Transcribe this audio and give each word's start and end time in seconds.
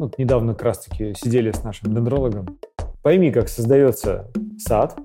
Вот 0.00 0.16
недавно 0.16 0.54
как 0.54 0.62
раз-таки 0.62 1.12
сидели 1.12 1.50
с 1.50 1.62
нашим 1.62 1.92
дендрологом. 1.92 2.58
Пойми, 3.02 3.30
как 3.30 3.50
создается 3.50 4.30
сад. 4.56 4.96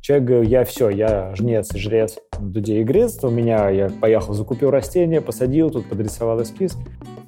Человек 0.00 0.28
говорит, 0.28 0.48
я 0.48 0.64
все, 0.64 0.90
я 0.90 1.34
жнец 1.34 1.74
жрец, 1.74 2.18
дуде 2.38 2.80
и 2.80 2.84
грец. 2.84 3.18
У 3.24 3.30
меня 3.30 3.68
я 3.70 3.88
поехал, 3.88 4.32
закупил 4.32 4.70
растения, 4.70 5.20
посадил, 5.20 5.70
тут 5.70 5.86
подрисовал 5.86 6.40
эскиз. 6.40 6.78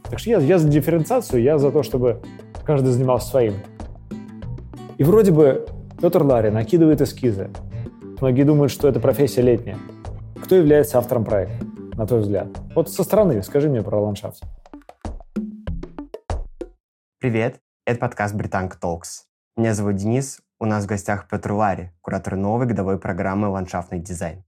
Так 0.08 0.20
что 0.20 0.30
я, 0.30 0.38
я 0.38 0.58
за 0.60 0.68
дифференциацию, 0.68 1.42
я 1.42 1.58
за 1.58 1.72
то, 1.72 1.82
чтобы 1.82 2.22
каждый 2.64 2.92
занимался 2.92 3.26
своим. 3.26 3.54
И 4.96 5.02
вроде 5.02 5.32
бы 5.32 5.66
Петр 6.00 6.22
Ларин 6.22 6.54
накидывает 6.54 7.00
эскизы. 7.00 7.50
Многие 8.20 8.44
думают, 8.44 8.70
что 8.70 8.86
это 8.86 9.00
профессия 9.00 9.42
летняя. 9.42 9.78
Кто 10.44 10.54
является 10.54 10.98
автором 10.98 11.24
проекта, 11.24 11.66
на 11.96 12.06
твой 12.06 12.20
взгляд? 12.20 12.46
Вот 12.76 12.88
со 12.88 13.02
стороны 13.02 13.42
скажи 13.42 13.68
мне 13.68 13.82
про 13.82 14.00
ландшафт. 14.00 14.44
Привет, 17.26 17.60
это 17.84 17.98
подкаст 17.98 18.36
«Британка 18.36 18.78
Толкс». 18.78 19.24
Меня 19.56 19.74
зовут 19.74 19.96
Денис, 19.96 20.38
у 20.60 20.64
нас 20.64 20.84
в 20.84 20.86
гостях 20.86 21.26
Петр 21.28 21.50
Лари, 21.50 21.90
куратор 22.00 22.36
новой 22.36 22.66
годовой 22.66 23.00
программы 23.00 23.48
«Ландшафтный 23.48 23.98
дизайн». 23.98 24.44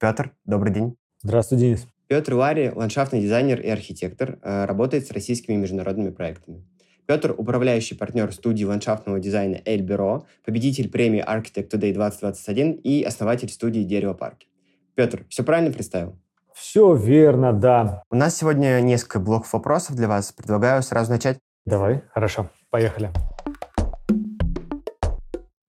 Петр, 0.00 0.32
добрый 0.46 0.72
день. 0.72 0.96
Здравствуй, 1.22 1.58
Денис. 1.58 1.86
Петр 2.06 2.32
Лари, 2.32 2.72
ландшафтный 2.74 3.20
дизайнер 3.20 3.60
и 3.60 3.68
архитектор, 3.68 4.38
э, 4.40 4.64
работает 4.64 5.06
с 5.06 5.10
российскими 5.10 5.56
международными 5.56 6.08
проектами. 6.08 6.66
Петр– 7.04 7.34
управляющий 7.36 7.94
партнер 7.94 8.32
студии 8.32 8.64
ландшафтного 8.64 9.20
дизайна 9.20 9.60
«Эль 9.66 9.82
Бюро», 9.82 10.26
победитель 10.46 10.90
премии 10.90 11.22
Architect 11.22 11.72
Today 11.72 11.92
2021 11.92 12.72
и 12.72 13.02
основатель 13.02 13.50
студии 13.50 13.82
«Дерево 13.82 14.14
парки». 14.14 14.48
Петр, 14.94 15.26
все 15.28 15.44
правильно 15.44 15.74
представил? 15.74 16.18
Все 16.54 16.94
верно, 16.94 17.52
да. 17.52 18.02
У 18.10 18.16
нас 18.16 18.34
сегодня 18.34 18.80
несколько 18.80 19.20
блоков 19.20 19.52
вопросов 19.52 19.94
для 19.94 20.08
вас. 20.08 20.32
Предлагаю 20.32 20.82
сразу 20.82 21.10
начать 21.10 21.38
Давай, 21.66 22.02
хорошо, 22.12 22.50
поехали. 22.68 23.10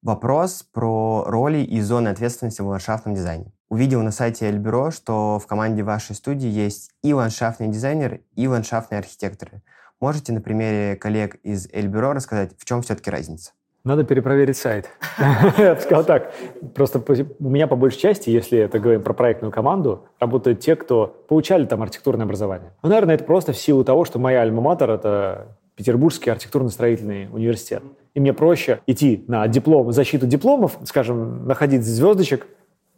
Вопрос 0.02 0.62
про 0.62 1.24
роли 1.26 1.60
и 1.60 1.80
зоны 1.80 2.10
ответственности 2.10 2.62
в 2.62 2.68
ландшафтном 2.68 3.16
дизайне. 3.16 3.54
Увидел 3.70 4.04
на 4.04 4.12
сайте 4.12 4.50
Эльбюро, 4.50 4.92
что 4.92 5.40
в 5.40 5.48
команде 5.48 5.84
вашей 5.84 6.14
студии 6.16 6.50
есть 6.50 6.92
и 7.02 7.14
ландшафтный 7.14 7.70
дизайнер, 7.70 8.20
и 8.36 8.48
ландшафтные 8.48 9.00
архитекторы. 9.00 9.62
Можете 10.02 10.34
на 10.34 10.42
примере 10.42 10.98
коллег 10.98 11.36
из 11.44 11.70
Эльбюро 11.72 12.12
рассказать, 12.12 12.52
в 12.58 12.66
чем 12.66 12.82
все-таки 12.82 13.10
разница? 13.10 13.54
Надо 13.86 14.04
перепроверить 14.04 14.58
сайт. 14.58 14.90
Я 15.58 15.76
бы 15.76 15.80
сказал 15.80 16.04
так. 16.04 16.34
Просто 16.76 17.02
у 17.40 17.50
меня 17.50 17.68
по 17.68 17.78
большей 17.78 18.00
части, 18.00 18.30
если 18.30 18.60
это 18.60 18.80
говорим 18.80 19.02
про 19.02 19.14
проектную 19.14 19.52
команду, 19.54 20.08
работают 20.20 20.60
те, 20.60 20.76
кто 20.76 21.08
получали 21.30 21.66
там 21.66 21.82
архитектурное 21.82 22.26
образование. 22.26 22.74
Ну, 22.84 22.90
наверное, 22.90 23.16
это 23.16 23.24
просто 23.24 23.54
в 23.54 23.58
силу 23.58 23.86
того, 23.86 24.04
что 24.04 24.20
моя 24.20 24.42
альма-матер— 24.42 24.92
это 24.92 25.56
Петербургский 25.76 26.30
архитектурно-строительный 26.30 27.28
университет. 27.32 27.84
И 28.14 28.20
мне 28.20 28.34
проще 28.34 28.80
идти 28.88 29.26
на 29.28 29.48
диплом, 29.48 29.92
защиту 29.92 30.26
дипломов, 30.26 30.78
скажем, 30.86 31.46
находить 31.46 31.84
звездочек, 31.84 32.48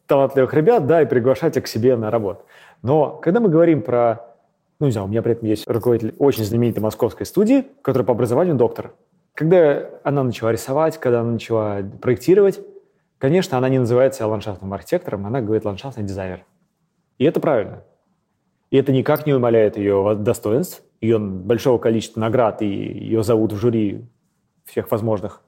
талантливых 0.06 0.53
ребят, 0.53 0.86
да, 0.86 1.02
и 1.02 1.06
приглашать 1.06 1.58
их 1.58 1.64
к 1.64 1.67
себе 1.67 1.95
на 1.95 2.11
работу. 2.11 2.44
Но 2.81 3.11
когда 3.11 3.39
мы 3.39 3.50
говорим 3.50 3.81
про... 3.81 4.22
Ну, 4.80 4.86
не 4.86 4.92
знаю, 4.92 5.08
у 5.08 5.09
меня 5.09 5.23
при 5.23 5.31
этом 5.34 5.47
есть 5.47 5.67
руководитель 5.67 6.14
очень 6.19 6.44
знаменитой 6.44 6.84
московской 6.84 7.25
студии, 7.25 7.66
который 7.81 8.03
по 8.03 8.14
образованию 8.14 8.56
доктор. 8.56 8.94
Когда 9.34 9.89
она 10.03 10.23
начала 10.23 10.52
рисовать, 10.52 11.00
когда 11.00 11.22
она 11.22 11.31
начала 11.31 11.81
проектировать, 12.00 12.59
конечно, 13.17 13.58
она 13.58 13.69
не 13.69 13.80
называется 13.80 14.25
ландшафтным 14.28 14.72
архитектором, 14.73 15.25
она 15.25 15.41
говорит 15.41 15.66
ландшафтный 15.66 16.03
дизайнер. 16.03 16.45
И 17.17 17.25
это 17.25 17.39
правильно. 17.39 17.84
И 18.72 18.78
это 18.78 18.92
никак 18.92 19.26
не 19.26 19.34
умаляет 19.34 19.78
ее 19.78 20.16
достоинств, 20.20 20.82
ее 21.02 21.20
большого 21.20 21.78
количества 21.78 22.20
наград, 22.20 22.62
и 22.62 22.68
ее 22.68 23.24
зовут 23.24 23.54
в 23.54 23.58
жюри 23.58 24.06
всех 24.66 24.92
возможных 24.92 25.42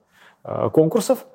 э, 0.44 0.70
конкурсов. 0.72 1.26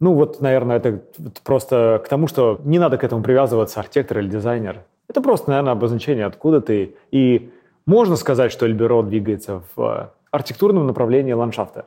Ну 0.00 0.14
вот, 0.14 0.40
наверное, 0.40 0.76
это 0.76 1.02
просто 1.44 2.00
к 2.04 2.08
тому, 2.08 2.26
что 2.26 2.60
не 2.64 2.78
надо 2.78 2.98
к 2.98 3.04
этому 3.04 3.22
привязываться, 3.22 3.80
архитектор 3.80 4.18
или 4.18 4.28
дизайнер. 4.28 4.82
Это 5.08 5.20
просто, 5.20 5.50
наверное, 5.50 5.72
обозначение, 5.72 6.26
откуда 6.26 6.60
ты. 6.60 6.94
И 7.10 7.50
можно 7.86 8.16
сказать, 8.16 8.52
что 8.52 8.66
Эльбюро 8.66 9.02
двигается 9.02 9.62
в 9.74 10.12
архитектурном 10.30 10.86
направлении 10.86 11.32
ландшафта. 11.32 11.86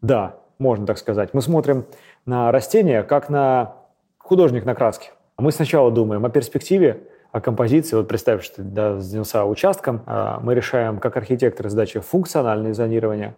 Да, 0.00 0.36
можно 0.58 0.86
так 0.86 0.98
сказать. 0.98 1.34
Мы 1.34 1.42
смотрим 1.42 1.84
на 2.26 2.50
растения 2.50 3.02
как 3.02 3.28
на 3.28 3.74
художник 4.18 4.64
на 4.64 4.74
краске. 4.74 5.10
Мы 5.38 5.52
сначала 5.52 5.90
думаем 5.90 6.24
о 6.24 6.30
перспективе, 6.30 7.04
о 7.32 7.40
композиции. 7.40 7.96
Вот 7.96 8.06
представь, 8.08 8.44
что 8.44 8.62
да, 8.62 9.00
занялся 9.00 9.44
участком, 9.44 10.02
а 10.06 10.38
мы 10.40 10.54
решаем 10.54 10.98
как 10.98 11.16
архитекторы 11.16 11.70
задачи 11.70 11.98
функциональное 11.98 12.74
зонирование, 12.74 13.36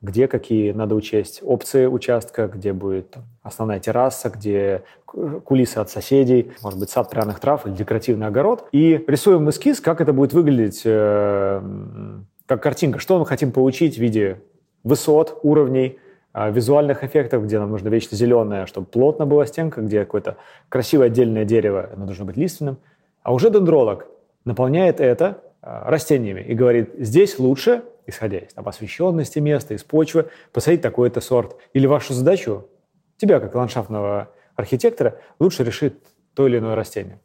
где 0.00 0.28
какие 0.28 0.72
надо 0.72 0.94
учесть 0.94 1.40
опции 1.42 1.86
участка, 1.86 2.48
где 2.48 2.72
будет 2.72 3.10
там, 3.10 3.24
основная 3.42 3.80
терраса, 3.80 4.30
где 4.30 4.82
кулисы 5.06 5.78
от 5.78 5.90
соседей, 5.90 6.52
может 6.62 6.80
быть, 6.80 6.90
сад 6.90 7.10
пряных 7.10 7.38
трав 7.38 7.66
или 7.66 7.74
декоративный 7.74 8.26
огород. 8.26 8.66
И 8.72 9.04
рисуем 9.06 9.48
эскиз, 9.48 9.80
как 9.80 10.00
это 10.00 10.14
будет 10.14 10.32
выглядеть 10.32 10.82
э, 10.84 11.62
как 12.46 12.62
картинка, 12.62 12.98
что 12.98 13.18
мы 13.18 13.26
хотим 13.26 13.52
получить 13.52 13.96
в 13.96 14.00
виде 14.00 14.40
высот, 14.84 15.38
уровней, 15.42 15.98
э, 16.32 16.50
визуальных 16.50 17.04
эффектов, 17.04 17.44
где 17.44 17.58
нам 17.58 17.70
нужно 17.70 17.88
вечно 17.88 18.16
зеленое, 18.16 18.64
чтобы 18.64 18.86
плотно 18.86 19.26
была 19.26 19.44
стенка, 19.44 19.82
где 19.82 20.00
какое-то 20.00 20.38
красивое 20.70 21.06
отдельное 21.06 21.44
дерево, 21.44 21.90
оно 21.94 22.06
должно 22.06 22.24
быть 22.24 22.36
лиственным, 22.36 22.78
а 23.24 23.32
уже 23.32 23.50
дендролог 23.50 24.06
наполняет 24.44 25.00
это 25.00 25.42
а, 25.60 25.90
растениями 25.90 26.42
и 26.42 26.54
говорит, 26.54 26.90
здесь 26.98 27.38
лучше, 27.38 27.82
исходя 28.06 28.38
из 28.38 28.52
там, 28.52 28.68
освещенности 28.68 29.38
места, 29.40 29.74
из 29.74 29.82
почвы, 29.82 30.28
посадить 30.52 30.82
такой-то 30.82 31.20
сорт. 31.20 31.56
Или 31.72 31.86
вашу 31.86 32.12
задачу, 32.12 32.68
тебя 33.16 33.40
как 33.40 33.54
ландшафтного 33.54 34.28
архитектора, 34.54 35.18
лучше 35.40 35.64
решит 35.64 35.98
то 36.34 36.46
или 36.46 36.58
иное 36.58 36.76
растение. 36.76 37.18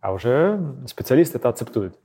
А 0.00 0.12
уже 0.12 0.76
специалист 0.86 1.34
это 1.34 1.48
акцептует. 1.48 1.98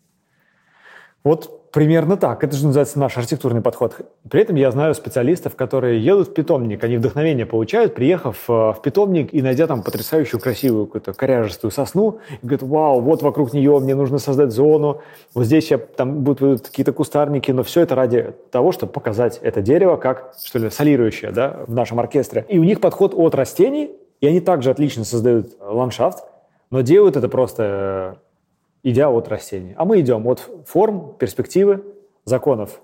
Вот 1.25 1.65
Примерно 1.75 2.15
так. 2.15 2.41
Это 2.41 2.55
же 2.55 2.67
называется 2.67 2.97
наш 2.97 3.17
архитектурный 3.17 3.59
подход. 3.59 3.97
При 4.29 4.41
этом 4.41 4.55
я 4.55 4.71
знаю 4.71 4.95
специалистов, 4.95 5.57
которые 5.57 6.01
едут 6.01 6.29
в 6.29 6.33
питомник, 6.33 6.81
они 6.85 6.95
вдохновение 6.95 7.45
получают, 7.45 7.95
приехав 7.95 8.45
э, 8.47 8.53
в 8.53 8.77
питомник 8.81 9.33
и 9.33 9.41
найдя 9.41 9.67
там 9.67 9.83
потрясающую 9.83 10.39
красивую 10.39 10.85
какую-то 10.85 11.11
коряжестую 11.11 11.71
сосну, 11.71 12.19
и 12.41 12.47
говорят, 12.47 12.61
вау, 12.61 13.01
вот 13.01 13.21
вокруг 13.23 13.51
нее 13.51 13.77
мне 13.79 13.93
нужно 13.93 14.19
создать 14.19 14.51
зону, 14.51 15.01
вот 15.33 15.47
здесь 15.47 15.69
я, 15.69 15.77
там 15.77 16.23
будут 16.23 16.69
какие-то 16.69 16.93
кустарники, 16.93 17.51
но 17.51 17.63
все 17.63 17.81
это 17.81 17.93
ради 17.93 18.33
того, 18.51 18.71
чтобы 18.71 18.93
показать 18.93 19.39
это 19.41 19.61
дерево 19.61 19.97
как, 19.97 20.33
что 20.41 20.59
ли, 20.59 20.69
солирующее 20.69 21.31
да, 21.31 21.65
в 21.67 21.73
нашем 21.73 21.99
оркестре. 21.99 22.45
И 22.47 22.57
у 22.57 22.63
них 22.63 22.79
подход 22.79 23.13
от 23.13 23.35
растений, 23.35 23.91
и 24.21 24.27
они 24.27 24.39
также 24.39 24.71
отлично 24.71 25.03
создают 25.03 25.47
ландшафт, 25.59 26.23
но 26.71 26.79
делают 26.79 27.17
это 27.17 27.27
просто 27.27 28.17
идя 28.85 29.09
от 29.09 29.27
растений. 29.27 29.73
А 29.75 29.83
мы 29.83 29.99
идем 29.99 30.27
от 30.27 30.47
форм, 30.65 31.15
перспективы, 31.17 31.83
законов 32.23 32.79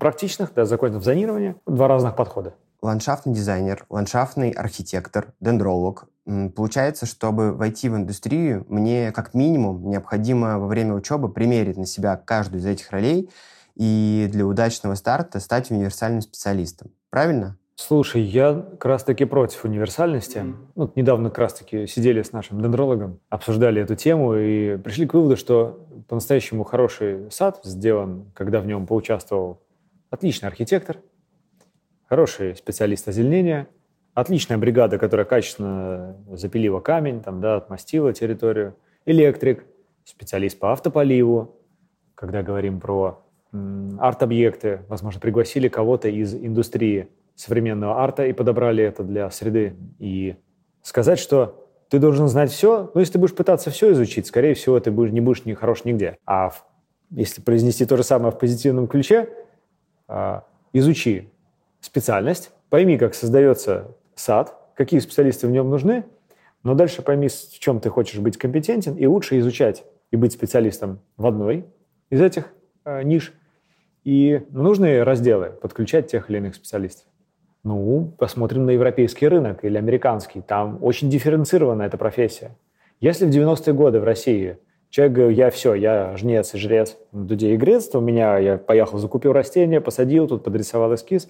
практичных, 0.00 0.54
да, 0.54 0.64
законов 0.64 1.04
зонирования. 1.04 1.56
Два 1.66 1.88
разных 1.88 2.16
подхода. 2.16 2.54
Ландшафтный 2.80 3.34
дизайнер, 3.34 3.84
ландшафтный 3.90 4.50
архитектор, 4.50 5.32
дендролог. 5.40 6.06
Получается, 6.54 7.06
чтобы 7.06 7.52
войти 7.52 7.88
в 7.88 7.96
индустрию, 7.96 8.64
мне 8.68 9.12
как 9.12 9.34
минимум 9.34 9.88
необходимо 9.88 10.58
во 10.58 10.66
время 10.66 10.94
учебы 10.94 11.28
примерить 11.28 11.76
на 11.76 11.86
себя 11.86 12.16
каждую 12.16 12.60
из 12.60 12.66
этих 12.66 12.90
ролей 12.90 13.30
и 13.74 14.28
для 14.30 14.46
удачного 14.46 14.94
старта 14.94 15.40
стать 15.40 15.70
универсальным 15.70 16.20
специалистом. 16.20 16.90
Правильно? 17.10 17.56
Слушай, 17.78 18.22
я 18.22 18.54
как 18.54 18.86
раз-таки 18.86 19.26
против 19.26 19.64
универсальности. 19.64 20.38
Mm. 20.38 20.54
Ну, 20.76 20.92
недавно 20.96 21.28
как 21.28 21.38
раз-таки 21.38 21.86
сидели 21.86 22.22
с 22.22 22.32
нашим 22.32 22.62
дендрологом, 22.62 23.20
обсуждали 23.28 23.82
эту 23.82 23.94
тему 23.96 24.34
и 24.34 24.78
пришли 24.78 25.06
к 25.06 25.12
выводу, 25.12 25.36
что 25.36 25.86
по-настоящему 26.08 26.64
хороший 26.64 27.30
сад 27.30 27.60
сделан, 27.64 28.30
когда 28.34 28.60
в 28.60 28.66
нем 28.66 28.86
поучаствовал 28.86 29.60
отличный 30.08 30.48
архитектор, 30.48 30.96
хороший 32.08 32.56
специалист 32.56 33.06
озеленения, 33.08 33.68
отличная 34.14 34.56
бригада, 34.56 34.96
которая 34.96 35.26
качественно 35.26 36.16
запилила 36.32 36.80
камень, 36.80 37.20
там, 37.20 37.42
да, 37.42 37.56
отмостила 37.56 38.14
территорию, 38.14 38.74
электрик, 39.04 39.66
специалист 40.04 40.58
по 40.58 40.72
автополиву, 40.72 41.60
когда 42.14 42.42
говорим 42.42 42.80
про 42.80 43.22
арт-объекты, 43.52 44.80
возможно, 44.88 45.20
пригласили 45.20 45.68
кого-то 45.68 46.08
из 46.08 46.34
индустрии 46.34 47.10
современного 47.36 48.02
арта 48.02 48.26
и 48.26 48.32
подобрали 48.32 48.82
это 48.82 49.04
для 49.04 49.30
среды. 49.30 49.76
И 49.98 50.36
сказать, 50.82 51.18
что 51.18 51.68
ты 51.88 51.98
должен 51.98 52.26
знать 52.26 52.50
все, 52.50 52.90
ну, 52.94 53.00
если 53.00 53.14
ты 53.14 53.18
будешь 53.18 53.34
пытаться 53.34 53.70
все 53.70 53.92
изучить, 53.92 54.26
скорее 54.26 54.54
всего, 54.54 54.80
ты 54.80 54.90
будешь, 54.90 55.12
не 55.12 55.20
будешь 55.20 55.44
не 55.44 55.54
хорош 55.54 55.84
нигде. 55.84 56.18
А 56.26 56.50
в, 56.50 56.66
если 57.10 57.42
произнести 57.42 57.84
то 57.84 57.96
же 57.96 58.02
самое 58.02 58.32
в 58.32 58.38
позитивном 58.38 58.88
ключе, 58.88 59.28
э, 60.08 60.40
изучи 60.72 61.30
специальность, 61.80 62.50
пойми, 62.70 62.98
как 62.98 63.14
создается 63.14 63.94
сад, 64.14 64.56
какие 64.74 64.98
специалисты 65.00 65.46
в 65.46 65.50
нем 65.50 65.70
нужны, 65.70 66.04
но 66.62 66.74
дальше 66.74 67.02
пойми, 67.02 67.28
в 67.28 67.58
чем 67.60 67.78
ты 67.78 67.90
хочешь 67.90 68.18
быть 68.18 68.36
компетентен, 68.36 68.96
и 68.96 69.06
лучше 69.06 69.38
изучать 69.38 69.84
и 70.10 70.16
быть 70.16 70.32
специалистом 70.32 71.00
в 71.16 71.26
одной 71.26 71.66
из 72.10 72.20
этих 72.20 72.52
э, 72.84 73.02
ниш, 73.02 73.32
и 74.02 74.42
нужные 74.50 75.02
разделы 75.02 75.50
подключать 75.50 76.08
тех 76.08 76.30
или 76.30 76.38
иных 76.38 76.54
специалистов. 76.54 77.06
Ну, 77.66 78.12
посмотрим 78.16 78.64
на 78.64 78.70
европейский 78.70 79.26
рынок 79.26 79.64
или 79.64 79.76
американский. 79.76 80.40
Там 80.40 80.78
очень 80.82 81.10
дифференцирована 81.10 81.82
эта 81.82 81.98
профессия. 81.98 82.52
Если 83.00 83.26
в 83.26 83.30
90-е 83.30 83.74
годы 83.74 83.98
в 83.98 84.04
России 84.04 84.58
человек 84.88 85.16
говорил, 85.16 85.36
я 85.36 85.50
все, 85.50 85.74
я 85.74 86.16
жнец 86.16 86.54
и 86.54 86.58
жрец, 86.58 86.96
дуде 87.10 87.54
и 87.54 87.56
грец, 87.56 87.88
то 87.88 87.98
у 87.98 88.00
меня, 88.00 88.38
я 88.38 88.56
поехал, 88.56 88.98
закупил 88.98 89.32
растения, 89.32 89.80
посадил, 89.80 90.28
тут 90.28 90.44
подрисовал 90.44 90.94
эскиз, 90.94 91.28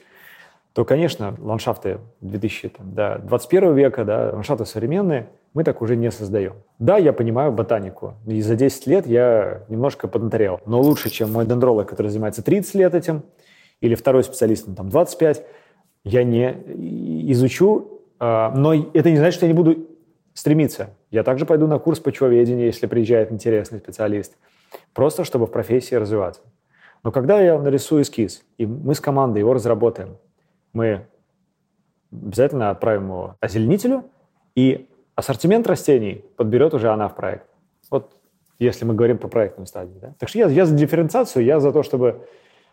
то, 0.75 0.85
конечно, 0.85 1.35
ландшафты 1.38 2.00
2021 2.21 3.75
века, 3.75 4.05
да, 4.05 4.31
ландшафты 4.35 4.67
современные, 4.67 5.31
мы 5.55 5.65
так 5.65 5.81
уже 5.81 5.97
не 5.97 6.11
создаем. 6.11 6.56
Да, 6.79 6.99
я 6.99 7.15
понимаю 7.15 7.50
ботанику, 7.50 8.12
и 8.27 8.43
за 8.43 8.56
10 8.56 8.87
лет 8.88 9.06
я 9.06 9.62
немножко 9.71 10.06
поднаторел, 10.06 10.61
но 10.67 10.83
лучше, 10.83 11.09
чем 11.09 11.33
мой 11.33 11.47
дендролог, 11.47 11.88
который 11.88 12.09
занимается 12.09 12.43
30 12.43 12.75
лет 12.75 12.94
этим, 12.94 13.23
или 13.81 13.94
второй 13.94 14.23
специалист, 14.23 14.67
там, 14.77 14.91
25, 14.91 15.47
я 16.06 16.23
не 16.23 17.32
изучу, 17.32 18.00
а, 18.20 18.53
но 18.55 18.73
это 18.75 19.11
не 19.11 19.17
значит, 19.17 19.35
что 19.35 19.47
я 19.47 19.53
не 19.53 19.56
буду 19.56 19.88
стремиться. 20.35 20.91
Я 21.11 21.25
также 21.25 21.47
пойду 21.47 21.67
на 21.67 21.81
курс 21.81 21.99
почвоведения, 21.99 22.67
если 22.67 22.87
приезжает 22.87 23.32
интересный 23.32 23.81
специалист, 23.81 24.37
просто 24.94 25.25
чтобы 25.25 25.47
в 25.47 25.50
профессии 25.50 25.97
развиваться. 25.97 26.43
Но 27.03 27.11
когда 27.11 27.41
я 27.41 27.58
нарисую 27.61 28.03
эскиз, 28.03 28.44
и 28.56 28.67
мы 28.67 28.94
с 28.94 29.00
командой 29.00 29.41
его 29.41 29.53
разработаем, 29.53 30.17
мы 30.73 31.06
обязательно 32.12 32.70
отправим 32.70 33.06
его 33.06 33.37
озеленителю, 33.41 34.05
и 34.55 34.88
ассортимент 35.17 35.67
растений 35.67 36.25
подберет 36.37 36.73
уже 36.73 36.88
она 36.88 37.09
в 37.09 37.17
проект. 37.17 37.49
Вот 37.91 38.17
если 38.61 38.85
мы 38.85 38.94
говорим 38.94 39.19
по 39.19 39.26
проектной 39.26 39.67
стадии. 39.67 39.99
Да? 40.00 40.14
Так 40.20 40.29
что 40.29 40.38
я, 40.38 40.47
я 40.47 40.67
за 40.67 40.75
дифференциацию, 40.76 41.44
я 41.44 41.59
за 41.59 41.73
то, 41.73 41.82
чтобы 41.82 42.26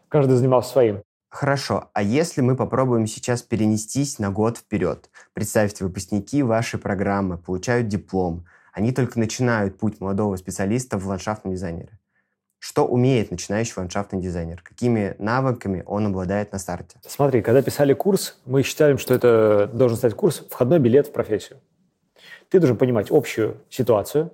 каждый 0.07 0.33
занимался 0.33 0.69
своим. 0.69 1.01
Хорошо, 1.33 1.89
а 1.94 2.03
если 2.03 2.41
мы 2.41 2.56
попробуем 2.56 3.07
сейчас 3.07 3.41
перенестись 3.41 4.19
на 4.19 4.30
год 4.30 4.59
вперед? 4.59 5.09
Представьте, 5.33 5.83
выпускники 5.83 6.44
вашей 6.44 6.80
программы 6.80 7.39
получают 7.39 7.88
диплом, 7.88 8.45
они 8.71 8.91
только 8.91 9.18
начинают 9.18 9.80
путь 9.80 10.00
молодого 10.00 10.35
специалиста 10.35 11.00
в 11.00 11.07
ландшафтном 11.07 11.56
дизайнере. 11.56 11.97
Что 12.59 12.85
умеет 12.85 13.31
начинающий 13.31 13.74
ландшафтный 13.77 14.21
дизайнер? 14.21 14.62
Какими 14.62 15.15
навыками 15.18 15.81
он 15.88 16.06
обладает 16.06 16.51
на 16.51 16.59
старте? 16.59 17.00
Смотри, 17.03 17.41
когда 17.41 17.63
писали 17.63 17.94
курс, 17.94 18.39
мы 18.45 18.62
считали, 18.62 18.95
что 18.97 19.15
это 19.15 19.68
должен 19.74 19.97
стать 19.97 20.13
курс 20.13 20.45
входной 20.51 20.77
билет 20.77 21.07
в 21.07 21.13
профессию. 21.13 21.59
Ты 22.50 22.59
должен 22.59 22.77
понимать 22.77 23.07
общую 23.09 23.57
ситуацию, 23.71 24.31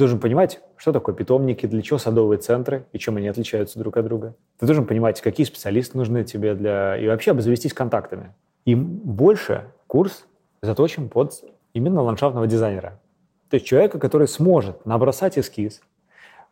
должен 0.00 0.18
понимать, 0.18 0.60
что 0.76 0.92
такое 0.92 1.14
питомники, 1.14 1.66
для 1.66 1.82
чего 1.82 1.98
садовые 1.98 2.38
центры 2.38 2.86
и 2.92 2.98
чем 2.98 3.16
они 3.16 3.28
отличаются 3.28 3.78
друг 3.78 3.96
от 3.96 4.04
друга. 4.04 4.34
Ты 4.58 4.66
должен 4.66 4.86
понимать, 4.86 5.20
какие 5.20 5.46
специалисты 5.46 5.96
нужны 5.96 6.24
тебе 6.24 6.54
для... 6.54 6.96
И 6.96 7.06
вообще 7.06 7.30
обзавестись 7.30 7.72
контактами. 7.72 8.34
И 8.64 8.74
больше 8.74 9.68
курс 9.86 10.26
заточен 10.62 11.08
под 11.08 11.32
именно 11.72 12.02
ландшафтного 12.02 12.46
дизайнера. 12.46 13.00
То 13.48 13.54
есть 13.54 13.66
человека, 13.66 13.98
который 13.98 14.26
сможет 14.26 14.84
набросать 14.84 15.38
эскиз, 15.38 15.80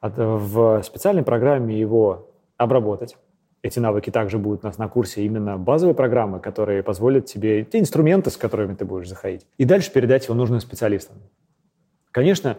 в 0.01 0.83
специальной 0.83 1.23
программе 1.23 1.79
его 1.79 2.31
обработать. 2.57 3.17
Эти 3.63 3.81
навыки 3.81 4.11
также 4.11 4.39
будут 4.39 4.63
у 4.63 4.69
нас 4.69 4.79
на 4.79 4.89
курсе 4.89 5.25
именно 5.25 5.59
базовой 5.59 5.95
программы, 5.95 6.39
которые 6.39 6.83
позволят 6.85 7.27
тебе, 7.27 7.65
те 7.65 7.81
инструменты, 7.81 8.31
с 8.31 8.37
которыми 8.37 8.75
ты 8.75 8.85
будешь 8.85 9.09
заходить, 9.09 9.47
и 9.57 9.65
дальше 9.65 9.93
передать 9.93 10.25
его 10.27 10.35
нужным 10.35 10.61
специалистам. 10.61 11.17
Конечно, 12.13 12.57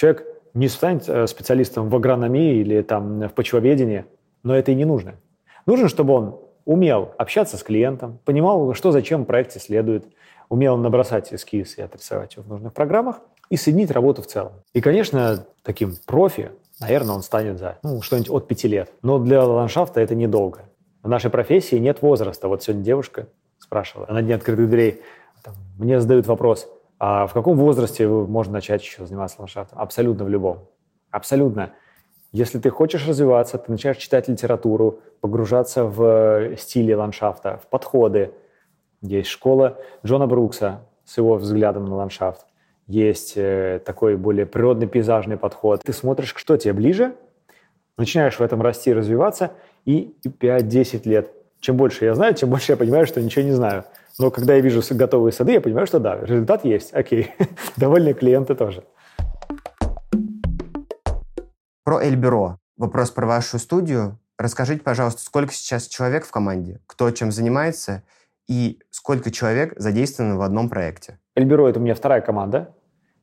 человек 0.00 0.24
не 0.54 0.68
станет 0.68 1.06
э, 1.08 1.26
специалистом 1.26 1.90
в 1.90 1.94
агрономии 1.94 2.56
или 2.56 2.80
там 2.80 3.28
в 3.28 3.34
почвоведении, 3.34 4.06
но 4.42 4.56
это 4.56 4.72
и 4.72 4.74
не 4.74 4.86
нужно. 4.86 5.16
Нужно, 5.66 5.88
чтобы 5.90 6.14
он 6.14 6.40
умел 6.64 7.12
общаться 7.18 7.58
с 7.58 7.62
клиентом, 7.62 8.18
понимал, 8.24 8.72
что 8.72 8.92
зачем 8.92 9.24
в 9.24 9.26
проекте 9.26 9.60
следует, 9.60 10.06
умел 10.48 10.78
набросать 10.78 11.34
эскиз 11.34 11.76
и 11.76 11.82
отрисовать 11.82 12.36
его 12.36 12.44
в 12.44 12.48
нужных 12.48 12.72
программах 12.72 13.20
и 13.50 13.56
соединить 13.56 13.90
работу 13.90 14.22
в 14.22 14.26
целом. 14.26 14.52
И, 14.72 14.80
конечно, 14.80 15.44
таким 15.62 15.94
профи, 16.06 16.50
наверное, 16.80 17.14
он 17.14 17.22
станет 17.22 17.58
за 17.58 17.78
ну, 17.82 18.00
что-нибудь 18.00 18.30
от 18.30 18.48
пяти 18.48 18.68
лет. 18.68 18.90
Но 19.02 19.18
для 19.18 19.44
ландшафта 19.44 20.00
это 20.00 20.14
недолго. 20.14 20.60
В 21.02 21.08
нашей 21.08 21.30
профессии 21.30 21.76
нет 21.76 22.00
возраста. 22.00 22.48
Вот 22.48 22.62
сегодня 22.62 22.84
девушка 22.84 23.26
спрашивала 23.58 24.06
на 24.06 24.22
дне 24.22 24.34
открытых 24.34 24.66
дверей, 24.70 25.02
там, 25.42 25.54
мне 25.78 26.00
задают 26.00 26.26
вопрос– 26.26 26.70
а 27.00 27.26
в 27.26 27.32
каком 27.32 27.56
возрасте 27.56 28.06
можно 28.06 28.52
начать 28.52 28.82
еще 28.82 29.06
заниматься 29.06 29.36
ландшафтом? 29.38 29.78
Абсолютно 29.78 30.26
в 30.26 30.28
любом. 30.28 30.68
Абсолютно. 31.10 31.72
Если 32.30 32.58
ты 32.58 32.68
хочешь 32.68 33.08
развиваться, 33.08 33.56
ты 33.56 33.72
начинаешь 33.72 33.96
читать 33.96 34.28
литературу, 34.28 35.00
погружаться 35.22 35.84
в 35.84 36.56
стили 36.58 36.92
ландшафта, 36.92 37.56
в 37.56 37.66
подходы. 37.68 38.32
Есть 39.00 39.30
школа 39.30 39.78
Джона 40.04 40.26
Брукса 40.26 40.82
с 41.06 41.16
его 41.16 41.36
взглядом 41.36 41.86
на 41.86 41.96
ландшафт. 41.96 42.44
Есть 42.86 43.32
э, 43.36 43.80
такой 43.84 44.16
более 44.16 44.44
природный 44.44 44.86
пейзажный 44.86 45.38
подход. 45.38 45.82
Ты 45.82 45.94
смотришь, 45.94 46.34
что 46.36 46.58
тебе 46.58 46.74
ближе, 46.74 47.14
начинаешь 47.96 48.38
в 48.38 48.42
этом 48.42 48.60
расти, 48.60 48.92
развиваться, 48.92 49.52
и 49.86 50.14
5-10 50.22 51.08
лет. 51.08 51.30
Чем 51.60 51.78
больше 51.78 52.04
я 52.04 52.14
знаю, 52.14 52.34
тем 52.34 52.50
больше 52.50 52.72
я 52.72 52.76
понимаю, 52.76 53.06
что 53.06 53.22
ничего 53.22 53.44
не 53.44 53.52
знаю. 53.52 53.84
Но 54.20 54.30
когда 54.30 54.54
я 54.54 54.60
вижу 54.60 54.82
готовые 54.90 55.32
сады, 55.32 55.52
я 55.52 55.62
понимаю, 55.62 55.86
что 55.86 55.98
да, 55.98 56.20
результат 56.20 56.66
есть, 56.66 56.92
окей. 56.92 57.32
Довольные 57.78 58.12
клиенты 58.12 58.54
тоже. 58.54 58.84
Про 61.84 62.04
Эльбюро. 62.04 62.58
Вопрос 62.76 63.10
про 63.12 63.26
вашу 63.26 63.58
студию. 63.58 64.18
Расскажите, 64.38 64.82
пожалуйста, 64.82 65.22
сколько 65.22 65.54
сейчас 65.54 65.86
человек 65.86 66.26
в 66.26 66.30
команде, 66.30 66.80
кто 66.86 67.10
чем 67.12 67.32
занимается 67.32 68.02
и 68.46 68.80
сколько 68.90 69.30
человек 69.30 69.72
задействовано 69.78 70.36
в 70.36 70.42
одном 70.42 70.68
проекте? 70.68 71.18
Эльбюро– 71.34 71.66
это 71.70 71.80
у 71.80 71.82
меня 71.82 71.94
вторая 71.94 72.20
команда. 72.20 72.74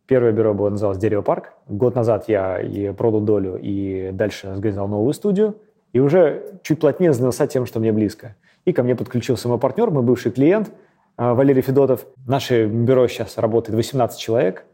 Первое 0.07 0.31
бюро 0.31 0.55
было 0.55 0.71
называлось 0.71 0.97
«Дерево 0.97 1.21
парк». 1.21 1.53
Год 1.67 1.93
назад 1.93 2.25
я 2.27 2.59
и 2.59 2.91
продал 2.91 3.21
долю, 3.21 3.59
и 3.61 4.09
дальше 4.13 4.47
организовал 4.47 4.87
новую 4.87 5.13
студию. 5.13 5.57
И 5.93 5.99
уже 5.99 6.59
чуть 6.63 6.79
плотнее 6.79 7.13
занялся 7.13 7.45
тем, 7.45 7.67
что 7.67 7.79
мне 7.79 7.91
близко. 7.91 8.35
И 8.65 8.73
ко 8.73 8.81
мне 8.81 8.95
подключился 8.95 9.47
мой 9.47 9.59
партнер, 9.59 9.91
мой 9.91 10.01
бывший 10.01 10.31
клиент– 10.31 10.71
Валерий 11.17 11.61
Федотов. 11.61 12.05
Наше 12.25 12.67
бюро 12.67 13.07
сейчас 13.07 13.37
работает 13.37 13.75
18 13.75 14.19
человек. 14.19 14.65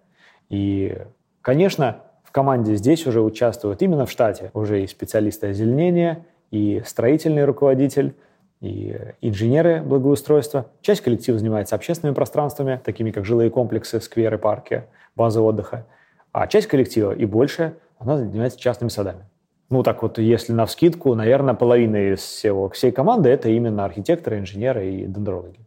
И, 0.49 0.97
конечно, 1.41 2.01
в 2.23 2.31
команде 2.31 2.75
здесь 2.75 3.07
уже 3.07 3.21
участвуют 3.21 3.81
именно 3.81 4.05
в 4.05 4.11
штате 4.11 4.51
уже 4.53 4.83
и 4.83 4.87
специалисты 4.87 5.47
озеленения, 5.47 6.25
и 6.51 6.83
строительный 6.85 7.45
руководитель, 7.45 8.15
и 8.59 8.97
инженеры 9.21 9.81
благоустройства. 9.81 10.67
Часть 10.81 11.01
коллектива 11.01 11.37
занимается 11.37 11.75
общественными 11.75 12.15
пространствами, 12.15 12.79
такими 12.83 13.11
как 13.11 13.25
жилые 13.25 13.49
комплексы, 13.49 13.99
скверы, 13.99 14.37
парки, 14.37 14.83
базы 15.15 15.41
отдыха. 15.41 15.85
А 16.31 16.47
часть 16.47 16.67
коллектива 16.67 17.11
и 17.11 17.25
больше, 17.25 17.75
она 17.99 18.17
занимается 18.17 18.59
частными 18.59 18.89
садами. 18.89 19.25
Ну, 19.69 19.81
так 19.81 20.03
вот, 20.03 20.17
если 20.17 20.53
на 20.53 20.65
вскидку, 20.65 21.15
наверное, 21.15 21.55
половина 21.55 22.13
из 22.13 22.19
всего, 22.19 22.69
всей 22.69 22.91
команды– 22.91 23.29
это 23.31 23.49
именно 23.49 23.85
архитекторы, 23.85 24.39
инженеры 24.39 24.85
и 24.91 25.05
дендрологи. 25.05 25.59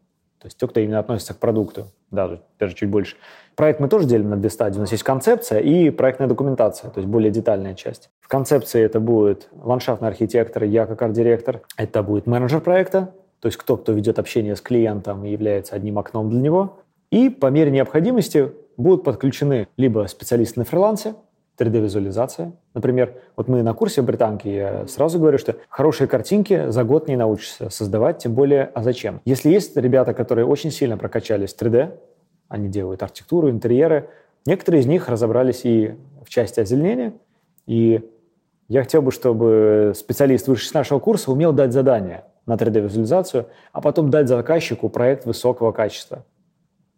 То 0.46 0.48
есть 0.48 0.58
те, 0.58 0.68
кто 0.68 0.78
именно 0.78 1.00
относится 1.00 1.34
к 1.34 1.38
продукту, 1.38 1.88
даже, 2.12 2.40
даже 2.60 2.76
чуть 2.76 2.88
больше. 2.88 3.16
Проект 3.56 3.80
мы 3.80 3.88
тоже 3.88 4.06
делим 4.06 4.30
на 4.30 4.36
две 4.36 4.48
стадии. 4.48 4.78
У 4.78 4.82
нас 4.82 4.92
есть 4.92 5.02
концепция 5.02 5.58
и 5.58 5.90
проектная 5.90 6.28
документация, 6.28 6.88
то 6.88 7.00
есть 7.00 7.10
более 7.10 7.32
детальная 7.32 7.74
часть. 7.74 8.10
В 8.20 8.28
концепции 8.28 8.80
это 8.80 9.00
будет 9.00 9.48
ландшафтный 9.60 10.06
архитектор, 10.06 10.62
я 10.62 10.86
как 10.86 11.02
арт-директор. 11.02 11.62
Это 11.76 12.04
будет 12.04 12.28
менеджер 12.28 12.60
проекта, 12.60 13.12
то 13.40 13.48
есть 13.48 13.58
кто, 13.58 13.76
кто 13.76 13.90
ведет 13.90 14.20
общение 14.20 14.54
с 14.54 14.60
клиентом 14.60 15.24
и 15.24 15.30
является 15.30 15.74
одним 15.74 15.98
окном 15.98 16.30
для 16.30 16.40
него. 16.40 16.76
И 17.10 17.28
по 17.28 17.48
мере 17.48 17.72
необходимости 17.72 18.52
будут 18.76 19.02
подключены 19.02 19.66
либо 19.76 20.06
специалисты 20.06 20.60
на 20.60 20.64
фрилансе, 20.64 21.14
3D-визуализация. 21.58 22.52
Например, 22.74 23.14
вот 23.36 23.48
мы 23.48 23.62
на 23.62 23.74
курсе 23.74 24.02
британки, 24.02 24.48
я 24.48 24.86
сразу 24.86 25.18
говорю, 25.18 25.38
что 25.38 25.56
хорошие 25.68 26.08
картинки 26.08 26.70
за 26.70 26.84
год 26.84 27.08
не 27.08 27.16
научишься 27.16 27.70
создавать, 27.70 28.18
тем 28.18 28.34
более, 28.34 28.70
а 28.74 28.82
зачем? 28.82 29.20
Если 29.24 29.50
есть 29.50 29.76
ребята, 29.76 30.14
которые 30.14 30.46
очень 30.46 30.70
сильно 30.70 30.96
прокачались 30.96 31.54
в 31.54 31.60
3D, 31.60 31.92
они 32.48 32.68
делают 32.68 33.02
архитектуру, 33.02 33.50
интерьеры, 33.50 34.08
некоторые 34.44 34.82
из 34.82 34.86
них 34.86 35.08
разобрались 35.08 35.64
и 35.64 35.96
в 36.24 36.28
части 36.28 36.60
озеленения, 36.60 37.14
и 37.66 38.08
я 38.68 38.82
хотел 38.82 39.02
бы, 39.02 39.12
чтобы 39.12 39.92
специалист, 39.94 40.48
с 40.48 40.74
нашего 40.74 40.98
курса, 40.98 41.30
умел 41.30 41.52
дать 41.52 41.72
задание 41.72 42.24
на 42.46 42.54
3D-визуализацию, 42.54 43.46
а 43.72 43.80
потом 43.80 44.10
дать 44.10 44.28
заказчику 44.28 44.88
проект 44.88 45.24
высокого 45.24 45.72
качества. 45.72 46.24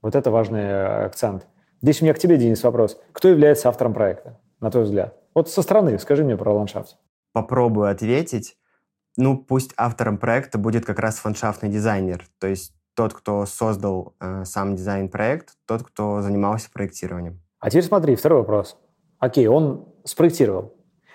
Вот 0.03 0.15
это 0.15 0.31
важный 0.31 1.05
акцент. 1.05 1.47
Здесь 1.83 2.01
у 2.01 2.05
меня 2.05 2.15
к 2.15 2.19
тебе, 2.19 2.37
Денис, 2.37 2.63
вопрос. 2.63 3.01
Кто 3.13 3.29
является 3.29 3.69
автором 3.69 3.95
проекта? 3.95 4.39
На 4.61 4.71
твой 4.71 4.85
взгляд? 4.85 5.17
Вот 5.35 5.49
со 5.49 5.63
стороны 5.63 5.99
скажи 5.99 6.25
мне 6.25 6.37
про 6.37 6.53
ландшафт. 6.53 6.97
Попробую 7.33 7.91
ответить. 7.91 8.57
Ну, 9.17 9.37
пусть 9.37 9.73
автором 9.77 10.19
проекта 10.19 10.59
будет 10.59 10.85
как 10.85 10.99
раз 10.99 11.25
ландшафтный 11.25 11.69
дизайнер, 11.69 12.25
то 12.39 12.47
есть 12.47 12.73
тот, 12.95 13.15
кто 13.15 13.47
создал 13.47 14.15
э, 14.21 14.45
сам 14.45 14.75
дизайн-проект, 14.75 15.55
тот, 15.67 15.83
кто 15.85 16.21
занимался 16.21 16.71
проектированием. 16.71 17.41
А 17.61 17.71
теперь 17.71 17.85
смотри, 17.85 18.17
второй 18.17 18.41
вопрос. 18.41 18.77
Окей, 19.19 19.47
он 19.47 19.89
спроектировал, 20.05 20.75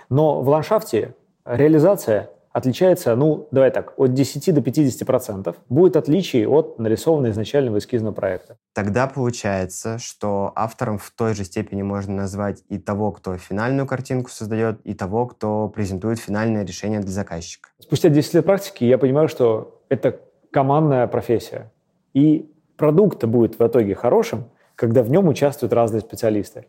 но 0.09 0.41
в 0.41 0.49
ландшафте 0.49 1.15
реализация, 1.45 2.29
отличается, 2.53 3.15
ну, 3.15 3.47
давай 3.51 3.71
так, 3.71 3.93
от 3.97 4.13
10 4.13 4.53
до 4.53 4.61
50 4.61 5.05
процентов 5.05 5.55
будет 5.69 5.97
отличий 5.97 6.45
от 6.45 6.79
нарисованного 6.79 7.31
изначального 7.31 7.79
эскизного 7.79 8.13
проекта. 8.13 8.57
Тогда 8.73 9.07
получается, 9.07 9.97
что 9.97 10.53
автором 10.55 10.99
в 10.99 11.11
той 11.11 11.33
же 11.33 11.43
степени 11.43 11.81
можно 11.81 12.13
назвать 12.13 12.63
и 12.69 12.77
того, 12.77 13.11
кто 13.11 13.35
финальную 13.37 13.87
картинку 13.87 14.29
создает, 14.29 14.79
и 14.83 14.93
того, 14.93 15.25
кто 15.25 15.67
презентует 15.67 16.19
финальное 16.19 16.63
решение 16.63 16.99
для 16.99 17.11
заказчика. 17.11 17.69
Спустя 17.79 18.09
10 18.09 18.35
лет 18.35 18.45
практики 18.45 18.85
я 18.85 18.97
понимаю, 18.97 19.27
что 19.27 19.81
это 19.89 20.19
командная 20.51 21.07
профессия. 21.07 21.71
И 22.13 22.51
продукт 22.77 23.25
будет 23.25 23.57
в 23.57 23.67
итоге 23.67 23.95
хорошим, 23.95 24.45
когда 24.75 25.01
в 25.01 25.09
нем 25.09 25.27
участвуют 25.27 25.73
разные 25.73 26.01
специалисты. 26.01 26.67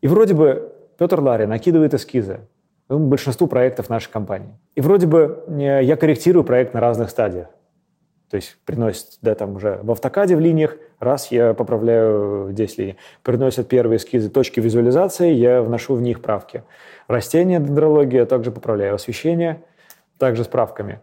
И 0.00 0.06
вроде 0.06 0.34
бы 0.34 0.72
Петр 0.98 1.20
Ларин 1.20 1.48
накидывает 1.48 1.94
эскизы, 1.94 2.40
большинству 2.98 3.46
проектов 3.46 3.88
нашей 3.88 4.10
компании. 4.10 4.58
И 4.74 4.80
вроде 4.80 5.06
бы 5.06 5.44
э, 5.46 5.80
я 5.82 5.96
корректирую 5.96 6.44
проект 6.44 6.74
на 6.74 6.80
разных 6.80 7.10
стадиях. 7.10 7.48
То 8.30 8.36
есть 8.36 8.56
приносит, 8.64 9.18
да, 9.22 9.34
там 9.34 9.56
уже 9.56 9.80
в 9.82 9.90
автокаде 9.90 10.36
в 10.36 10.40
линиях, 10.40 10.76
раз 11.00 11.32
я 11.32 11.52
поправляю 11.52 12.52
10 12.52 12.78
линий. 12.78 12.96
Приносят 13.24 13.66
первые 13.68 13.96
эскизы 13.96 14.30
точки 14.30 14.60
визуализации, 14.60 15.32
я 15.32 15.62
вношу 15.62 15.96
в 15.96 16.02
них 16.02 16.22
правки. 16.22 16.62
Растения, 17.08 17.58
дендрология, 17.58 18.24
также 18.26 18.52
поправляю. 18.52 18.94
Освещение, 18.94 19.64
также 20.16 20.44
с 20.44 20.46
правками. 20.46 21.00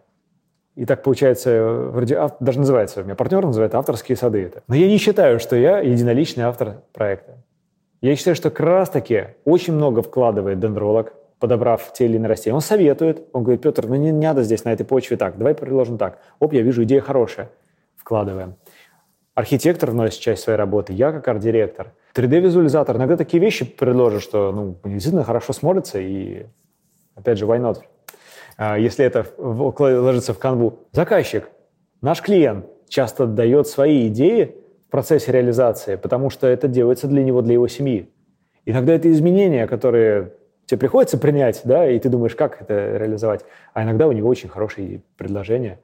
И 0.74 0.86
так 0.86 1.02
получается, 1.02 1.90
вроде, 1.92 2.18
даже 2.40 2.60
называется, 2.60 3.00
у 3.00 3.04
меня 3.04 3.14
партнер 3.14 3.44
называет 3.44 3.74
авторские 3.74 4.16
сады 4.16 4.44
это. 4.44 4.62
Но 4.68 4.74
я 4.74 4.86
не 4.86 4.96
считаю, 4.96 5.38
что 5.40 5.56
я 5.56 5.80
единоличный 5.80 6.44
автор 6.44 6.82
проекта. 6.92 7.36
Я 8.00 8.14
считаю, 8.14 8.36
что 8.36 8.50
как 8.50 8.60
раз-таки 8.60 9.30
очень 9.44 9.74
много 9.74 10.02
вкладывает 10.02 10.60
дендролог, 10.60 11.12
подобрав 11.38 11.92
те 11.92 12.06
или 12.06 12.16
иные 12.16 12.28
растения. 12.28 12.54
Он 12.54 12.60
советует, 12.60 13.22
он 13.32 13.44
говорит, 13.44 13.62
Петр, 13.62 13.86
ну 13.86 13.94
не 13.94 14.12
надо 14.12 14.42
здесь 14.42 14.64
на 14.64 14.72
этой 14.72 14.84
почве 14.84 15.16
так, 15.16 15.38
давай 15.38 15.54
предложим 15.54 15.98
так. 15.98 16.18
Оп, 16.38 16.52
я 16.52 16.62
вижу, 16.62 16.82
идея 16.84 17.00
хорошая, 17.00 17.50
вкладываем. 17.96 18.56
Архитектор 19.34 19.92
вносит 19.92 20.20
часть 20.20 20.42
своей 20.42 20.58
работы, 20.58 20.92
я 20.92 21.12
как 21.12 21.28
арт-директор. 21.28 21.92
3D-визуализатор 22.14 22.96
иногда 22.96 23.16
такие 23.16 23.40
вещи 23.40 23.64
предложит, 23.64 24.22
что 24.22 24.50
ну, 24.50 24.78
действительно 24.84 25.22
хорошо 25.22 25.52
смотрится, 25.52 26.00
и 26.00 26.46
опять 27.14 27.38
же, 27.38 27.46
why 27.46 27.60
not? 27.60 27.78
А, 28.56 28.76
если 28.76 29.04
это 29.04 29.26
ложится 29.38 30.34
в 30.34 30.38
канву. 30.40 30.80
Заказчик, 30.90 31.48
наш 32.00 32.20
клиент 32.20 32.66
часто 32.88 33.26
дает 33.26 33.68
свои 33.68 34.08
идеи 34.08 34.56
в 34.88 34.90
процессе 34.90 35.30
реализации, 35.30 35.94
потому 35.94 36.30
что 36.30 36.48
это 36.48 36.66
делается 36.66 37.06
для 37.06 37.22
него, 37.22 37.40
для 37.40 37.54
его 37.54 37.68
семьи. 37.68 38.10
Иногда 38.64 38.94
это 38.94 39.10
изменения, 39.12 39.68
которые 39.68 40.32
тебе 40.68 40.78
приходится 40.78 41.16
принять, 41.16 41.62
да, 41.64 41.88
и 41.90 41.98
ты 41.98 42.10
думаешь, 42.10 42.36
как 42.36 42.60
это 42.60 42.98
реализовать. 42.98 43.44
А 43.72 43.82
иногда 43.82 44.06
у 44.06 44.12
него 44.12 44.28
очень 44.28 44.50
хорошие 44.50 45.02
предложения. 45.16 45.80